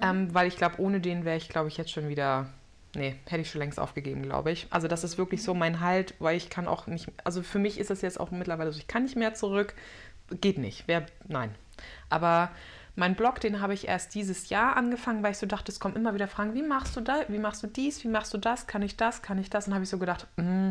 [0.00, 2.46] Ähm, weil ich glaube, ohne den wäre ich, glaube ich, jetzt schon wieder.
[2.96, 4.66] Nee, hätte ich schon längst aufgegeben, glaube ich.
[4.70, 7.08] Also das ist wirklich so mein Halt, weil ich kann auch nicht.
[7.24, 9.74] Also für mich ist es jetzt auch mittlerweile so, ich kann nicht mehr zurück.
[10.40, 10.84] Geht nicht.
[10.86, 11.54] Wer, nein.
[12.08, 12.50] Aber
[12.94, 15.94] mein Blog, den habe ich erst dieses Jahr angefangen, weil ich so dachte, es kommen
[15.94, 18.66] immer wieder Fragen, wie machst du da, wie machst du dies, wie machst du das,
[18.66, 19.66] kann ich das, kann ich das?
[19.66, 20.70] Und habe ich so gedacht, mm,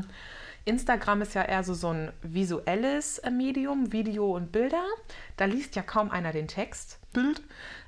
[0.65, 4.83] Instagram ist ja eher so, so ein visuelles äh, Medium, Video und Bilder.
[5.37, 6.99] Da liest ja kaum einer den Text.
[7.13, 7.43] Bild.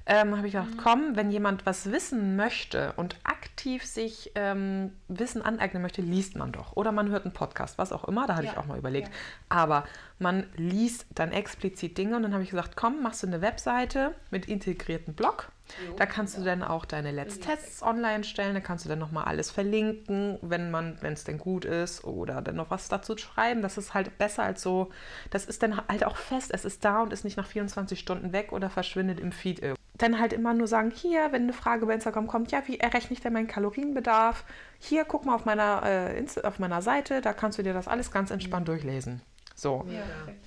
[0.10, 5.42] Ähm, habe ich gedacht, komm, wenn jemand was wissen möchte und aktiv sich ähm, Wissen
[5.42, 6.78] aneignen möchte, liest man doch.
[6.78, 8.26] Oder man hört einen Podcast, was auch immer.
[8.26, 9.10] Da hatte ich Ja, auch mal überlegt.
[9.10, 9.14] ja.
[9.50, 9.84] Aber
[10.18, 14.14] man liest dann explizit Dinge und dann habe ich gesagt, komm, machst du eine Webseite
[14.32, 15.52] mit integrierten Blog.
[15.86, 16.46] Jo, Da kannst du ja.
[16.46, 20.72] dann auch deine Let's Tests online stellen, da kannst du dann nochmal alles verlinken, wenn
[20.72, 23.62] man, wenn es denn gut ist, oder dann noch was dazu schreiben.
[23.62, 24.90] Das ist halt besser als so,
[25.32, 28.32] das ist dann halt auch fest, es ist da und ist nicht nach 24 Stunden
[28.32, 29.77] weg oder verschwindet im Feed irgendwo.
[29.98, 33.14] Dann halt immer nur sagen, hier, wenn eine Frage bei Instagram kommt, ja, wie errechne
[33.14, 34.44] ich denn meinen Kalorienbedarf?
[34.80, 38.12] Hier, guck mal auf meiner, äh, auf meiner Seite, da kannst du dir das alles
[38.12, 39.22] ganz entspannt durchlesen.
[39.56, 39.86] So.
[39.90, 39.94] Ja,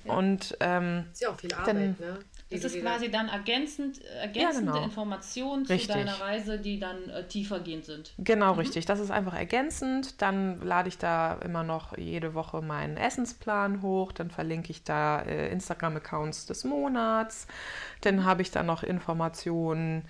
[0.05, 0.13] ja.
[0.15, 2.19] Und ähm, Ist ja auch viel Arbeit, Dann- ne?
[2.51, 4.83] Das ist quasi dann ergänzend, äh, ergänzende genau.
[4.83, 5.95] Informationen zu Richtig.
[5.95, 8.13] deiner Reise, die dann äh, tiefergehend sind.
[8.17, 8.85] Genau, richtig.
[8.85, 10.21] Das ist einfach ergänzend.
[10.21, 14.11] Dann lade ich da immer noch jede Woche meinen Essensplan hoch.
[14.11, 17.47] Dann verlinke ich da äh, Instagram-Accounts des Monats.
[18.01, 20.03] Dann habe ich da noch Informationen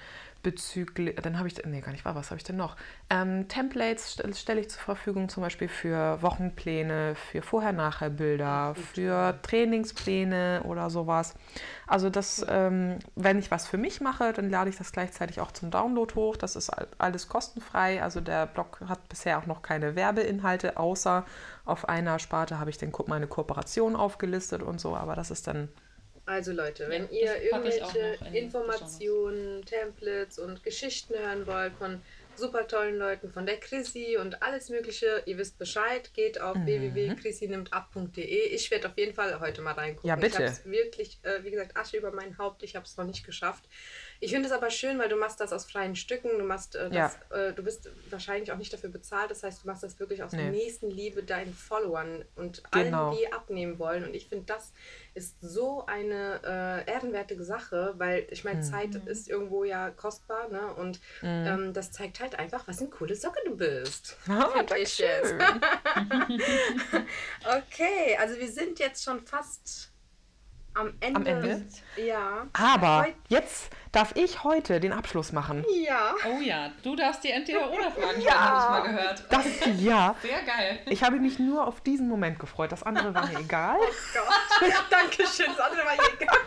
[0.43, 2.75] bezüglich, dann habe ich, nee, gar nicht wahr, was habe ich denn noch?
[3.09, 10.63] Ähm, Templates stelle stell ich zur Verfügung, zum Beispiel für Wochenpläne, für Vorher-Nachher-Bilder, für Trainingspläne
[10.65, 11.35] oder sowas.
[11.87, 15.51] Also das, ähm, wenn ich was für mich mache, dann lade ich das gleichzeitig auch
[15.51, 16.37] zum Download hoch.
[16.37, 18.01] Das ist all- alles kostenfrei.
[18.01, 21.25] Also der Blog hat bisher auch noch keine Werbeinhalte, außer
[21.65, 25.69] auf einer Sparte habe ich dann meine Kooperation aufgelistet und so, aber das ist dann
[26.25, 32.01] Also Leute, wenn Ja, ihr irgendwelche in Informationen, Templates und Geschichten hören wollt von
[32.35, 36.65] super tollen Leuten, von der Chrissy und alles mögliche, ihr wisst Bescheid, geht auf Mhm.
[36.65, 38.23] www.chrissynimtab.de.
[38.49, 40.07] Ich werde auf jeden Fall heute mal reingucken.
[40.07, 40.27] Ja, bitte.
[40.29, 43.05] Ich habe es wirklich, äh, wie gesagt, Asche über mein Haupt, ich habe es noch
[43.05, 43.65] nicht geschafft.
[44.23, 46.91] Ich finde es aber schön, weil du machst das aus freien Stücken, du machst äh,
[46.91, 50.21] das, äh, du bist wahrscheinlich auch nicht dafür bezahlt, das heißt, du machst das wirklich
[50.21, 50.51] aus Nee.
[50.51, 53.09] Nächstenliebe deinen Followern und Genau.
[53.09, 54.03] allen, die abnehmen wollen.
[54.05, 54.73] Und ich finde, das
[55.15, 60.71] ist so eine äh, ehrenwerte Sache, weil ich meine, Zeit ist irgendwo ja kostbar, ne?
[60.75, 64.17] Und ähm, das zeigt halt einfach, was eine coole Socke du bist.
[64.77, 65.33] Ich jetzt.
[67.45, 69.90] okay, also wir sind jetzt schon fast
[70.73, 71.19] am Ende.
[71.19, 71.65] Am Ende?
[71.97, 72.47] Ja.
[72.53, 75.65] Aber jetzt darf ich heute den Abschluss machen.
[75.85, 76.13] Ja.
[76.25, 79.25] Oh ja, du darfst die Entweder-Oder-Fragen stellen, habe ich mal gehört.
[79.29, 79.45] Das
[79.79, 80.15] ja.
[80.21, 80.79] Sehr geil.
[80.85, 82.71] Ich habe mich nur auf diesen Moment gefreut.
[82.71, 83.77] Das andere war mir egal.
[84.13, 84.69] Gott.
[84.69, 85.47] Ja, danke schön.
[85.47, 86.37] Das andere war hier egal.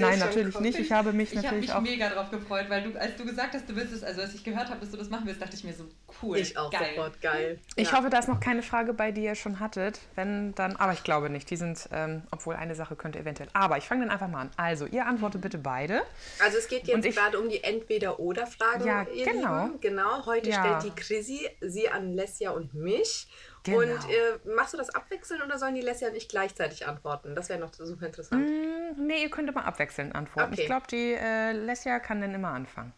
[0.00, 0.78] Nein, natürlich nicht.
[0.78, 1.80] Ich habe mich ich habe natürlich mich auch.
[1.80, 4.42] mega drauf gefreut, weil du, als du gesagt hast, du willst es, also als ich
[4.44, 5.84] gehört habe, dass du das machen willst, dachte ich mir so,
[6.22, 6.90] cool, Ich auch geil.
[6.94, 7.58] sofort geil.
[7.76, 7.98] Ich ja.
[7.98, 10.00] hoffe, da ist noch keine Frage bei, die ihr schon hattet.
[10.14, 11.48] Wenn dann, aber ich glaube nicht.
[11.50, 13.48] Die sind, ähm, obwohl eine Sache könnte eventuell.
[13.52, 14.50] Aber ich fange dann einfach mal an.
[14.56, 16.02] Also, ihr antwortet bitte beide.
[16.44, 18.86] Also es geht jetzt ich- gerade um die Entweder-Oder-Fragen.
[18.86, 19.64] Ja, ihr genau.
[19.66, 19.80] Lieben.
[19.80, 20.78] Genau, heute Ja.
[20.80, 23.26] stellt die Chrissy sie an Lesja und mich.
[23.64, 23.78] Genau.
[23.78, 27.34] Und äh, machst du das abwechselnd oder sollen die Lesja und ich gleichzeitig antworten?
[27.34, 28.48] Das wäre noch super interessant.
[28.48, 30.52] Hm, nee, ihr könnt immer abwechselnd antworten.
[30.52, 30.62] Okay.
[30.62, 32.92] Ich glaube, die äh, Lesja kann dann immer anfangen.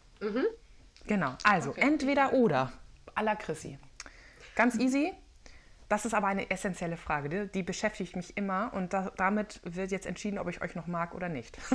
[1.07, 1.35] Genau.
[1.43, 2.71] Also, entweder oder.
[3.15, 3.77] À la Chrissy.
[4.55, 5.13] Ganz easy.
[5.89, 7.29] Das ist aber eine essentielle Frage.
[7.29, 10.87] Die, die beschäftigt mich immer und da, damit wird jetzt entschieden, ob ich euch noch
[10.87, 11.57] mag oder nicht.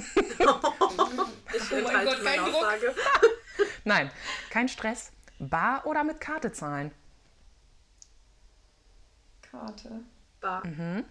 [1.50, 2.96] Ich mein enthalte Gott, kein Druck.
[3.84, 4.10] Nein,
[4.50, 5.12] kein Stress.
[5.38, 6.92] Bar oder mit Karte zahlen?
[9.50, 10.00] Karte.
[10.40, 10.66] Bar.
[10.66, 11.04] Mhm.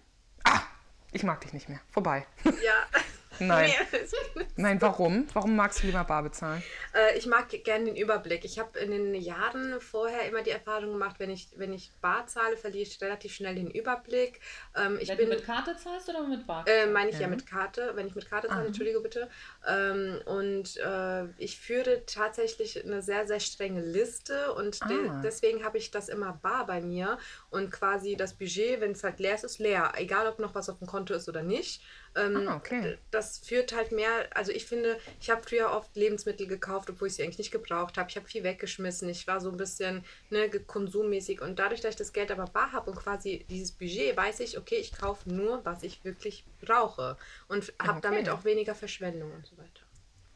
[1.12, 1.80] Ich mag dich nicht mehr.
[1.90, 2.26] Vorbei.
[2.44, 2.86] Ja.
[3.40, 3.70] Nein.
[4.56, 5.26] Nein, warum?
[5.32, 6.62] Warum magst du lieber Bar bezahlen?
[6.92, 8.44] Äh, ich mag gerne den Überblick.
[8.44, 12.26] Ich habe in den Jahren vorher immer die Erfahrung gemacht, wenn ich, wenn ich Bar
[12.26, 14.40] zahle, verliere ich relativ schnell den Überblick.
[14.76, 16.66] Ähm, ich Wenn bin du mit Karte zahlst oder mit Bar?
[16.66, 17.28] Äh, meine ich ja.
[17.28, 19.30] mit Karte, wenn ich mit Karte zahle, entschuldige bitte.
[19.68, 25.20] Ähm, und äh, ich führe tatsächlich eine sehr, sehr strenge Liste und de Ah.
[25.22, 27.18] deswegen habe ich das immer bar bei mir
[27.50, 29.92] und quasi das Budget, wenn es halt leer ist, ist leer.
[29.96, 31.82] Egal, ob noch was auf dem Konto ist oder nicht.
[32.14, 32.96] Ähm, Ah, okay.
[33.10, 37.14] Das führt halt mehr, also ich finde, ich habe früher oft Lebensmittel gekauft, obwohl ich
[37.16, 38.08] sie eigentlich nicht gebraucht habe.
[38.08, 39.08] Ich habe viel weggeschmissen.
[39.10, 42.72] Ich war so ein bisschen ne, konsummäßig und dadurch, dass ich das Geld aber bar
[42.72, 47.16] habe und quasi dieses Budget, weiß ich, okay, ich kaufe nur, was ich wirklich brauche
[47.48, 48.00] und habe Okay.
[48.02, 49.82] damit auch weniger Verschwendung und so weiter.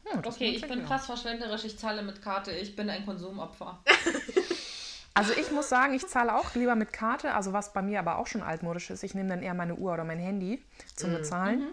[0.05, 0.85] Hm, das Okay, ich bin ja.
[0.85, 3.83] krass verschwenderisch, ich zahle mit Karte, ich bin ein Konsumopfer.
[5.15, 8.17] Also ich muss sagen, ich zahle auch lieber mit Karte, also was bei mir aber
[8.17, 9.03] auch schon altmodisch ist.
[9.03, 10.63] Ich nehme dann eher meine Uhr oder mein Handy
[10.95, 11.15] zum Mhm.
[11.17, 11.67] Bezahlen.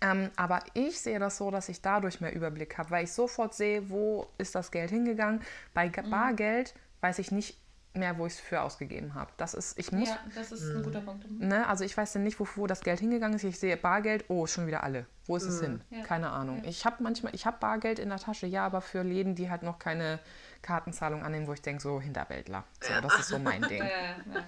[0.00, 3.54] Ähm, aber ich sehe das so, dass ich dadurch mehr Überblick habe, weil ich sofort
[3.54, 5.42] sehe, wo ist das Geld hingegangen.
[5.74, 7.56] Bei Bargeld weiß ich nicht
[7.94, 9.30] mehr, wo ich es für ausgegeben habe.
[9.36, 11.30] Das ist, ich muss, Ja, das ist ein guter Punkt.
[11.30, 13.44] ne, also ich weiß dann nicht, wo, wo das Geld hingegangen ist.
[13.44, 15.06] Ich sehe Bargeld, oh, schon wieder alle.
[15.26, 15.82] Wo ist es hin?
[15.90, 16.02] Ja.
[16.02, 16.62] Keine Ahnung.
[16.64, 19.62] Ich habe manchmal, ich habe Bargeld in der Tasche, ja, aber für Läden, die halt
[19.62, 20.18] noch keine
[20.62, 22.64] Kartenzahlung annehmen, wo ich denke, so Hinterwäldler.
[22.80, 23.82] So, das ist so mein Ding.
[23.82, 24.44] Ja, ja, ja.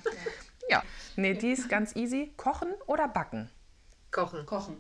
[0.70, 0.82] Ja,
[1.16, 2.32] nee, die ist ganz easy.
[2.38, 3.50] Kochen oder backen?
[4.10, 4.46] Kochen.
[4.46, 4.76] Kochen.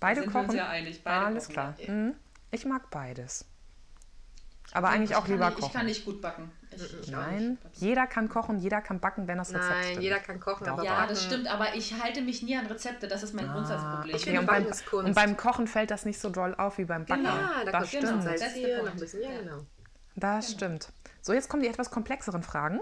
[0.00, 0.58] Beide sind wir uns kochen?
[0.58, 1.74] ja einig, beide Alles kochen, klar.
[1.78, 1.92] ja.
[1.92, 2.14] Mhm.
[2.50, 3.46] Ich mag beides.
[4.72, 5.86] Aber eigentlich Ich auch lieber nicht, Ich kann kochen.
[5.86, 6.50] nicht gut backen.
[6.74, 10.02] Ich, Nein, jeder kann kochen, jeder kann backen, wenn das Rezept Nein, stimmt.
[10.02, 11.08] jeder kann kochen, aber Ja, backen.
[11.10, 14.14] das stimmt, aber ich halte mich nie an Rezepte, das ist mein Grundsatzproblem.
[14.16, 16.84] Ich Okay, finde und, beim, und beim Kochen fällt das nicht so doll auf wie
[16.84, 17.24] beim Backen.
[17.24, 17.34] Genau.
[17.36, 18.04] Ja, da das stimmt.
[18.06, 18.36] genau.
[18.36, 19.38] The hier, noch ein bisschen, ja, Ja.
[19.40, 19.66] genau.
[20.16, 20.92] Das stimmt.
[21.20, 22.80] So, jetzt kommen die etwas komplexeren Fragen.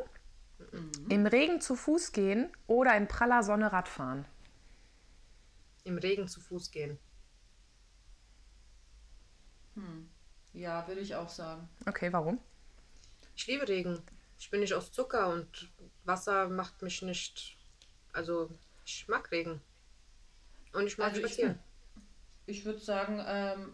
[0.73, 0.91] Mhm.
[1.09, 4.25] Im Regen zu Fuß gehen oder in praller Sonne Radfahren?
[5.85, 6.99] Im Regen zu Fuß gehen.
[10.53, 11.69] Ja, würde ich auch sagen.
[11.87, 12.39] Okay, warum?
[13.37, 14.03] Ich liebe Regen.
[14.39, 15.71] Ich bin nicht aus Zucker und
[16.05, 17.57] Wasser macht mich nicht.
[18.13, 18.51] Also,
[18.85, 19.61] ich mag Regen.
[20.73, 21.59] Und ich mag Also ich- spazieren.
[22.47, 23.73] Ich würde sagen, ähm,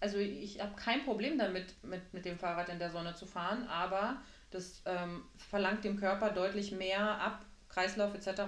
[0.00, 3.66] also ich habe kein Problem damit, mit, mit dem Fahrrad in der Sonne zu fahren,
[3.68, 4.20] aber
[4.50, 8.42] das ähm, verlangt dem Körper deutlich mehr ab, Kreislauf etc.,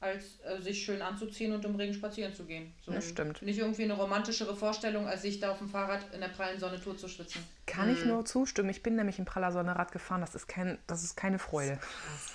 [0.00, 2.72] als äh, sich schön anzuziehen und im Regen spazieren zu gehen.
[2.84, 3.42] So, Das stimmt.
[3.42, 6.80] Nicht irgendwie eine romantischere Vorstellung, als sich da auf dem Fahrrad in der prallen Sonne
[6.80, 7.42] tot zu schwitzen.
[7.66, 8.68] Kann ich nur zustimmen.
[8.70, 10.20] Ich bin nämlich in praller Sonne Rad gefahren.
[10.20, 11.80] Das ist, kein, das ist keine Freude.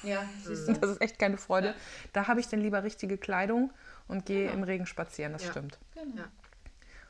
[0.03, 0.73] Ja, siehst du.
[0.73, 1.67] Das ist echt keine Freude.
[1.67, 1.75] Ja.
[2.11, 3.71] Da habe ich dann lieber richtige Kleidung
[4.09, 5.31] und gehe im Regen spazieren.
[5.31, 5.51] Das Ja.
[5.51, 5.79] stimmt.
[5.93, 6.17] Genau.
[6.17, 6.31] Ja.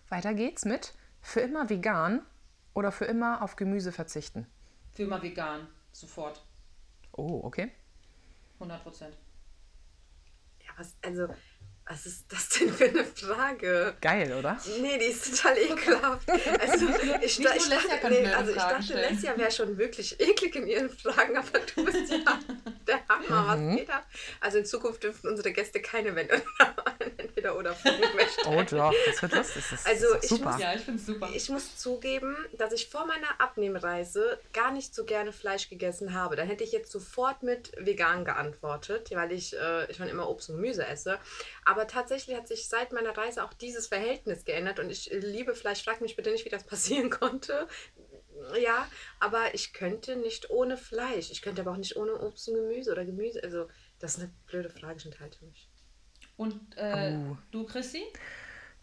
[0.10, 2.22] Weiter geht's mit für immer vegan
[2.76, 4.45] oder für immer auf Gemüse verzichten.
[4.91, 6.45] Für immer vegan, sofort.
[7.14, 7.72] Oh, okay.
[8.60, 9.18] 100 Prozent.
[10.78, 11.28] Was, also,
[11.86, 13.95] was ist das denn für eine Frage?
[13.99, 14.57] Geil, oder?
[14.82, 16.30] Nee, die ist total ekelhaft.
[16.30, 16.88] Also,
[17.21, 19.13] ich, nur ich, dachte, nee, also ich dachte, stellen.
[19.13, 22.17] Lesja wäre schon wirklich eklig in ihren Fragen, aber du bist ja
[22.88, 23.55] der Hammer.
[23.57, 23.69] Mhm.
[23.71, 24.05] Was geht ab?
[24.39, 26.41] Also in Zukunft dürfen unsere Gäste keine Wände
[27.17, 28.47] entweder oder Fragen stellen.
[28.47, 29.63] Oh doch, das wird lustig.
[29.69, 30.51] Das ist, Also, das ist ich super.
[30.51, 31.29] muss- Ja, ich finde es super.
[31.34, 36.36] Ich muss zugeben, dass ich vor meiner Abnehmreise gar nicht so gerne Fleisch gegessen habe.
[36.36, 40.57] Da hätte ich jetzt sofort mit vegan geantwortet, weil ich äh, schon immer Obst und
[40.57, 41.19] Gemüse esse.
[41.65, 45.84] Aber tatsächlich hat sich seit meiner Reise auch dieses Verhältnis geändert und ich liebe Fleisch.
[45.84, 47.67] Frag mich bitte nicht, wie das passieren konnte.
[48.59, 48.88] Ja,
[49.19, 51.31] aber ich könnte nicht ohne Fleisch.
[51.31, 53.41] Ich könnte aber auch nicht ohne Obst und Gemüse oder Gemüse.
[53.43, 53.67] Also,
[53.99, 55.69] das ist eine blöde Frage, ich enthalte mich.
[56.36, 57.38] Und äh, Oh.
[57.51, 58.03] du, Chrissy?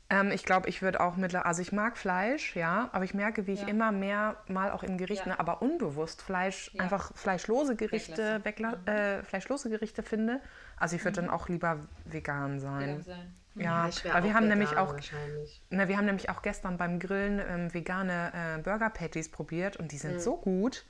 [0.09, 3.47] Ähm, ich glaube, ich würde auch mittlerweile, also ich mag Fleisch, ja, aber ich merke,
[3.47, 3.69] wie ich Ja.
[3.69, 5.39] immer mehr mal auch in Gerichten, Ja.
[5.39, 6.83] aber unbewusst Fleisch, Ja.
[6.85, 8.45] einfach fleischlose Gerichte, Weglassen.
[8.45, 10.41] wegla äh, fleischlose Gerichte finde.
[10.77, 12.89] Also ich würde dann auch lieber vegan sein.
[12.89, 13.40] Vegan sein.
[13.55, 15.63] Ja, ich wär weil wir auch haben vegan nämlich auch, wahrscheinlich.
[15.71, 19.93] ne, wir haben nämlich auch gestern beim Grillen ähm, vegane äh, Burger Patties probiert und
[19.93, 20.85] die sind so gut.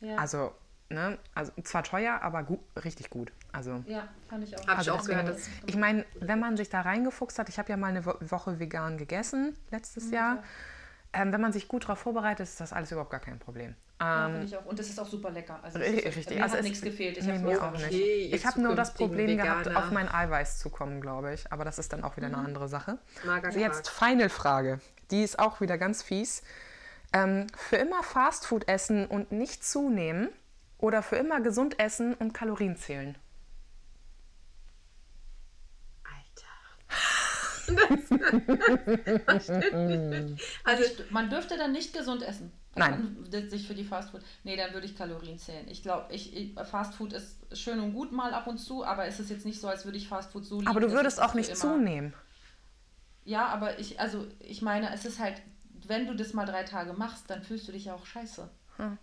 [0.00, 0.16] Ja.
[0.16, 0.52] Also,
[0.88, 3.32] ne, also zwar teuer, aber gut, richtig gut.
[3.52, 4.60] Also, Ja, fand ich auch.
[4.66, 7.48] Hab ich also auch gehört, dass deswegen, ich meine, wenn man sich da reingefuchst hat,
[7.48, 10.42] ich habe ja mal eine Wo Woche vegan gegessen letztes Jahr.
[11.16, 13.74] Ähm, wenn man sich gut darauf vorbereitet, ist das alles überhaupt gar kein Problem.
[14.00, 14.66] Ja, Ähm, ich auch.
[14.66, 15.58] Und es ist auch super lecker.
[15.62, 16.30] Also Richtig, ist.
[16.30, 17.16] Mir Also hat nichts gefehlt.
[17.16, 17.90] Ich nee, mir auch nicht.
[17.90, 19.78] Ich habe nur das Problem gehabt, Veganer.
[19.86, 21.50] auf mein Eiweiß zu kommen, glaube ich.
[21.50, 22.98] Aber das ist dann auch wieder eine andere Sache.
[23.24, 24.80] Mager Also jetzt Final-Frage.
[25.10, 26.42] Die ist auch wieder ganz fies.
[27.14, 30.28] Ähm, für immer Fastfood essen und nicht zunehmen
[30.78, 33.16] oder für immer gesund essen und Kalorien zählen?
[40.64, 42.52] Also, Man dürfte dann nicht gesund essen.
[42.74, 43.16] Nein.
[43.30, 44.22] Man, sich für die Fastfood.
[44.44, 45.66] Nee, dann würde ich Kalorien zählen.
[45.68, 49.18] Ich glaube, ich, ich, Fastfood ist schön und gut mal ab und zu, aber es
[49.18, 50.68] ist jetzt nicht so, als würde ich Fastfood so lieben.
[50.68, 52.12] Aber du würdest auch nicht zunehmen.
[53.24, 55.42] Ja, aber ich, also ich meine, es ist halt,
[55.86, 58.48] wenn du das mal drei Tage machst, dann fühlst du dich ja auch scheiße.
[58.76, 58.98] Hm.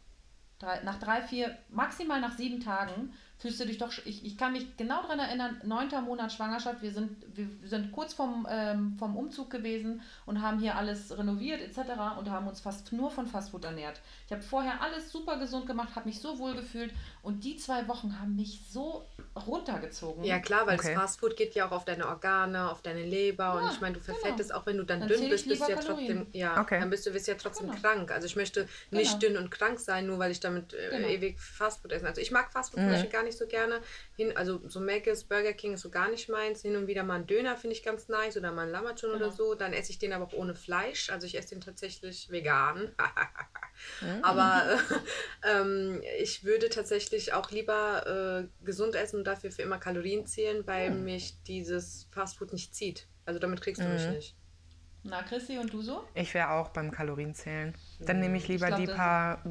[0.59, 4.53] Drei, nach drei, vier, maximal nach sieben Tagen fühlst du dich doch, ich, ich kann
[4.53, 9.17] mich genau daran erinnern, neunter Monat Schwangerschaft, wir sind, wir sind kurz vom, ähm, vom
[9.17, 11.91] Umzug gewesen und haben hier alles renoviert etc.
[12.17, 13.99] und haben uns fast nur von Fastfood ernährt.
[14.27, 16.93] Ich habe vorher alles super gesund gemacht, habe mich so wohl gefühlt
[17.23, 19.07] und die zwei Wochen haben mich so
[19.47, 20.23] runtergezogen.
[20.25, 20.93] ja klar, weil Okay.
[20.93, 23.95] das Fastfood geht ja auch auf deine Organe, auf deine Leber und Ja, ich meine,
[23.95, 24.17] du genau.
[24.19, 26.79] verfettest auch, wenn du dann, Dann dünn bist, bist du ja trotzdem, ja, Okay.
[26.79, 27.79] dann bist du bist ja trotzdem Genau.
[27.81, 28.11] krank.
[28.11, 29.33] Also ich möchte nicht Genau.
[29.35, 31.07] dünn und krank sein, nur weil ich damit äh, Genau.
[31.07, 32.05] ewig Fastfood essen.
[32.07, 33.79] Also ich mag Fastfood zum Beispiel gar nicht so gerne.
[34.15, 36.61] Hin, also so Mc's, Burger King ist so gar nicht meins.
[36.61, 39.19] Hin und wieder mal ein Döner finde ich ganz nice oder mal ein Lammatschon oder
[39.25, 39.31] Genau.
[39.35, 39.55] so.
[39.55, 41.09] Dann esse ich den aber auch ohne Fleisch.
[41.09, 42.91] Also ich esse den tatsächlich vegan.
[44.21, 44.77] Aber
[45.43, 50.25] äh, ähm, ich würde tatsächlich auch lieber äh, gesund essen und dafür für immer Kalorien
[50.27, 53.07] zählen, weil mich dieses Fastfood nicht zieht.
[53.25, 54.35] Also damit kriegst du mich nicht.
[55.03, 56.03] Na, Chrissy, und du so?
[56.13, 57.73] Ich wäre auch beim Kalorienzählen.
[57.99, 59.41] Dann nehme ich lieber glaub, die paar,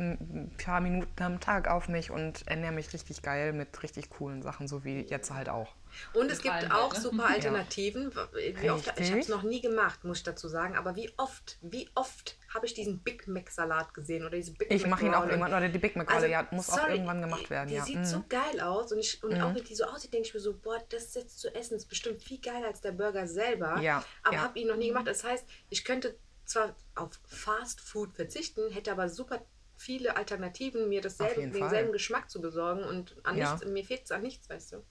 [0.56, 4.66] paar Minuten am Tag auf mich und ernähre mich richtig geil mit richtig coolen Sachen,
[4.66, 5.74] so wie jetzt halt auch.
[6.12, 7.00] Und es gibt auch ne?
[7.00, 8.12] super Alternativen.
[8.60, 10.76] Wie oft, ich habe es noch nie gemacht, muss ich dazu sagen.
[10.76, 14.70] Aber wie oft, wie oft habe ich diesen Big Mac Salat gesehen oder diese Big
[14.70, 16.92] Ich Mac mache ihn auch irgendwann, oder die Big Mac Rolle, ja, muss auch sorry,
[16.92, 17.68] irgendwann gemacht werden.
[17.68, 17.84] Die ja.
[17.84, 18.04] sieht Mhm.
[18.04, 20.54] so geil aus und, ich, und auch wenn die so aussieht, denke ich mir so,
[20.54, 23.80] boah, das jetzt zu essen ist bestimmt viel geiler als der Burger selber.
[23.80, 24.42] Ja, Aber ja.
[24.42, 25.06] habe ihn noch nie gemacht.
[25.06, 29.40] Das heißt, ich könnte zwar auf Fast Food verzichten, hätte aber super
[29.76, 31.92] viele Alternativen, mir dasselbe, denselben.
[31.92, 33.52] Geschmack zu besorgen und an Ja.
[33.54, 34.84] nichts, mir fehlt es an nichts, weißt du.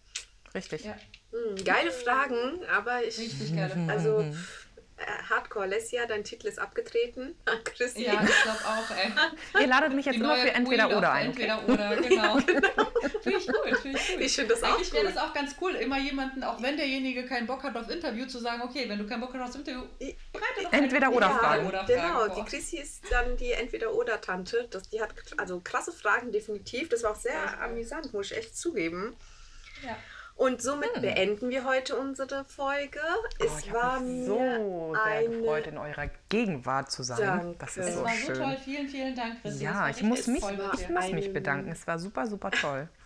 [0.54, 0.84] Richtig.
[0.86, 0.96] Ja,
[1.32, 3.18] Hm, geile Fragen, aber ich.
[3.18, 3.90] richtig geile Frage.
[3.92, 4.20] Also,
[4.98, 7.36] äh, Hardcore Lesja, dein Titel ist abgetreten.
[7.64, 8.04] Chrissy.
[8.04, 9.62] Ja, ich glaube auch, ey.
[9.62, 11.26] Ihr ladet mich jetzt Die nur neue für entweder Queen oder ein.
[11.28, 12.38] Entweder oder, genau.
[12.40, 14.20] Finde ich gut, finde ich gut.
[14.20, 15.16] Ich finde das auch Eigentlich wäre gut.
[15.16, 18.40] das auch ganz cool, immer jemanden, auch wenn derjenige keinen Bock hat auf Interview, zu
[18.40, 19.84] sagen, okay, wenn du keinen Bock hast aufs Interview,
[20.34, 21.68] bereite doch Entweder oder ja, Fragen.
[21.68, 22.02] Oder genau.
[22.26, 22.44] Fragen Die.
[22.52, 24.68] Chrissy ist dann die Entweder-Oder-Tante.
[24.70, 26.90] Das- Die hat also krasse Fragen, definitiv.
[26.90, 27.60] Das war auch sehr Ja.
[27.64, 29.16] amüsant, muss ich echt zugeben.
[29.84, 29.98] Ja.
[30.42, 33.00] Und somit beenden wir heute unsere Folge.
[33.40, 35.30] Oh, es ich war mir so sehr eine...
[35.30, 37.20] gefreut, in eurer Gegenwart zu sein.
[37.20, 37.56] Danke.
[37.60, 38.36] Das ist Es so war schön.
[38.36, 39.58] so toll, vielen, vielen Dank, Chrissy.
[39.58, 40.44] Es Ja, ich muss mich,
[40.80, 41.72] ich muss mich bedanken.
[41.72, 42.90] Es war super, super toll.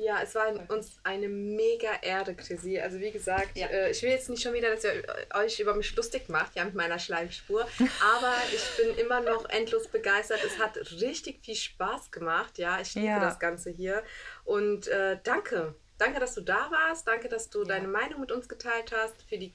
[0.00, 2.78] Ja, es war uns eine mega Ehre, Chrissy.
[2.78, 3.66] Also wie gesagt, Ja.
[3.66, 5.02] äh, ich will jetzt nicht schon wieder, dass ihr
[5.34, 7.62] euch über mich lustig macht, ja, mit meiner Schleimspur.
[7.62, 10.38] Aber ich bin immer noch endlos begeistert.
[10.46, 12.80] Es hat richtig viel Spaß gemacht, ja.
[12.80, 13.18] Ich liebe Ja.
[13.18, 14.04] das Ganze hier.
[14.44, 15.74] Und äh, danke.
[15.98, 17.06] Danke, dass du da warst.
[17.06, 19.22] Danke, dass du deine Meinung mit uns geteilt hast.
[19.28, 19.52] Für die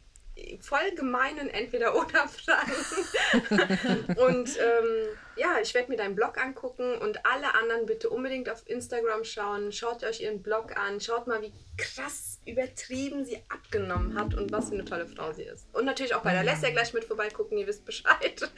[0.60, 2.74] voll gemeinen Entweder-Oder-Fragen.
[4.18, 8.64] und ähm, ja, ich werde mir deinen Blog angucken und alle anderen bitte unbedingt auf
[8.68, 9.72] Instagram schauen.
[9.72, 11.00] Schaut euch ihren Blog an.
[11.02, 15.44] Schaut mal, wie krass übertrieben sie abgenommen hat und was für eine tolle Frau sie
[15.44, 15.66] ist.
[15.74, 18.42] Und natürlich auch bei der Lesja gleich mit vorbeigucken, ihr wisst Bescheid.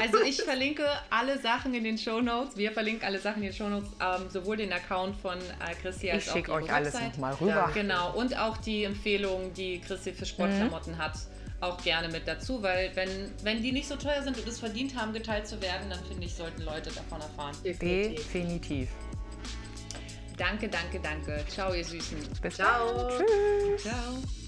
[0.00, 2.56] Also ich verlinke alle Sachen in den Shownotes.
[2.56, 6.24] Wir verlinken alle Sachen in den Shownotes, ähm, sowohl den Account von äh, Chrissy als
[6.24, 7.12] Ich auch schicke ihre euch alles Website.
[7.12, 7.70] nochmal rüber.
[7.74, 11.14] Genau, und auch die Empfehlungen, die Chrissy für Sportklamotten hat,
[11.60, 14.96] auch gerne mit dazu, weil wenn, wenn die nicht so teuer sind und es verdient
[14.96, 17.56] haben, geteilt zu werden, dann finde ich, sollten Leute davon erfahren.
[17.64, 18.16] Definitiv.
[18.16, 18.88] Definitiv.
[20.36, 21.44] Danke, danke, danke.
[21.48, 22.18] Ciao, ihr Süßen.
[22.42, 23.08] Bis Ciao.
[23.08, 23.26] dann.
[23.26, 23.82] Tschüss.
[23.82, 24.45] Ciao.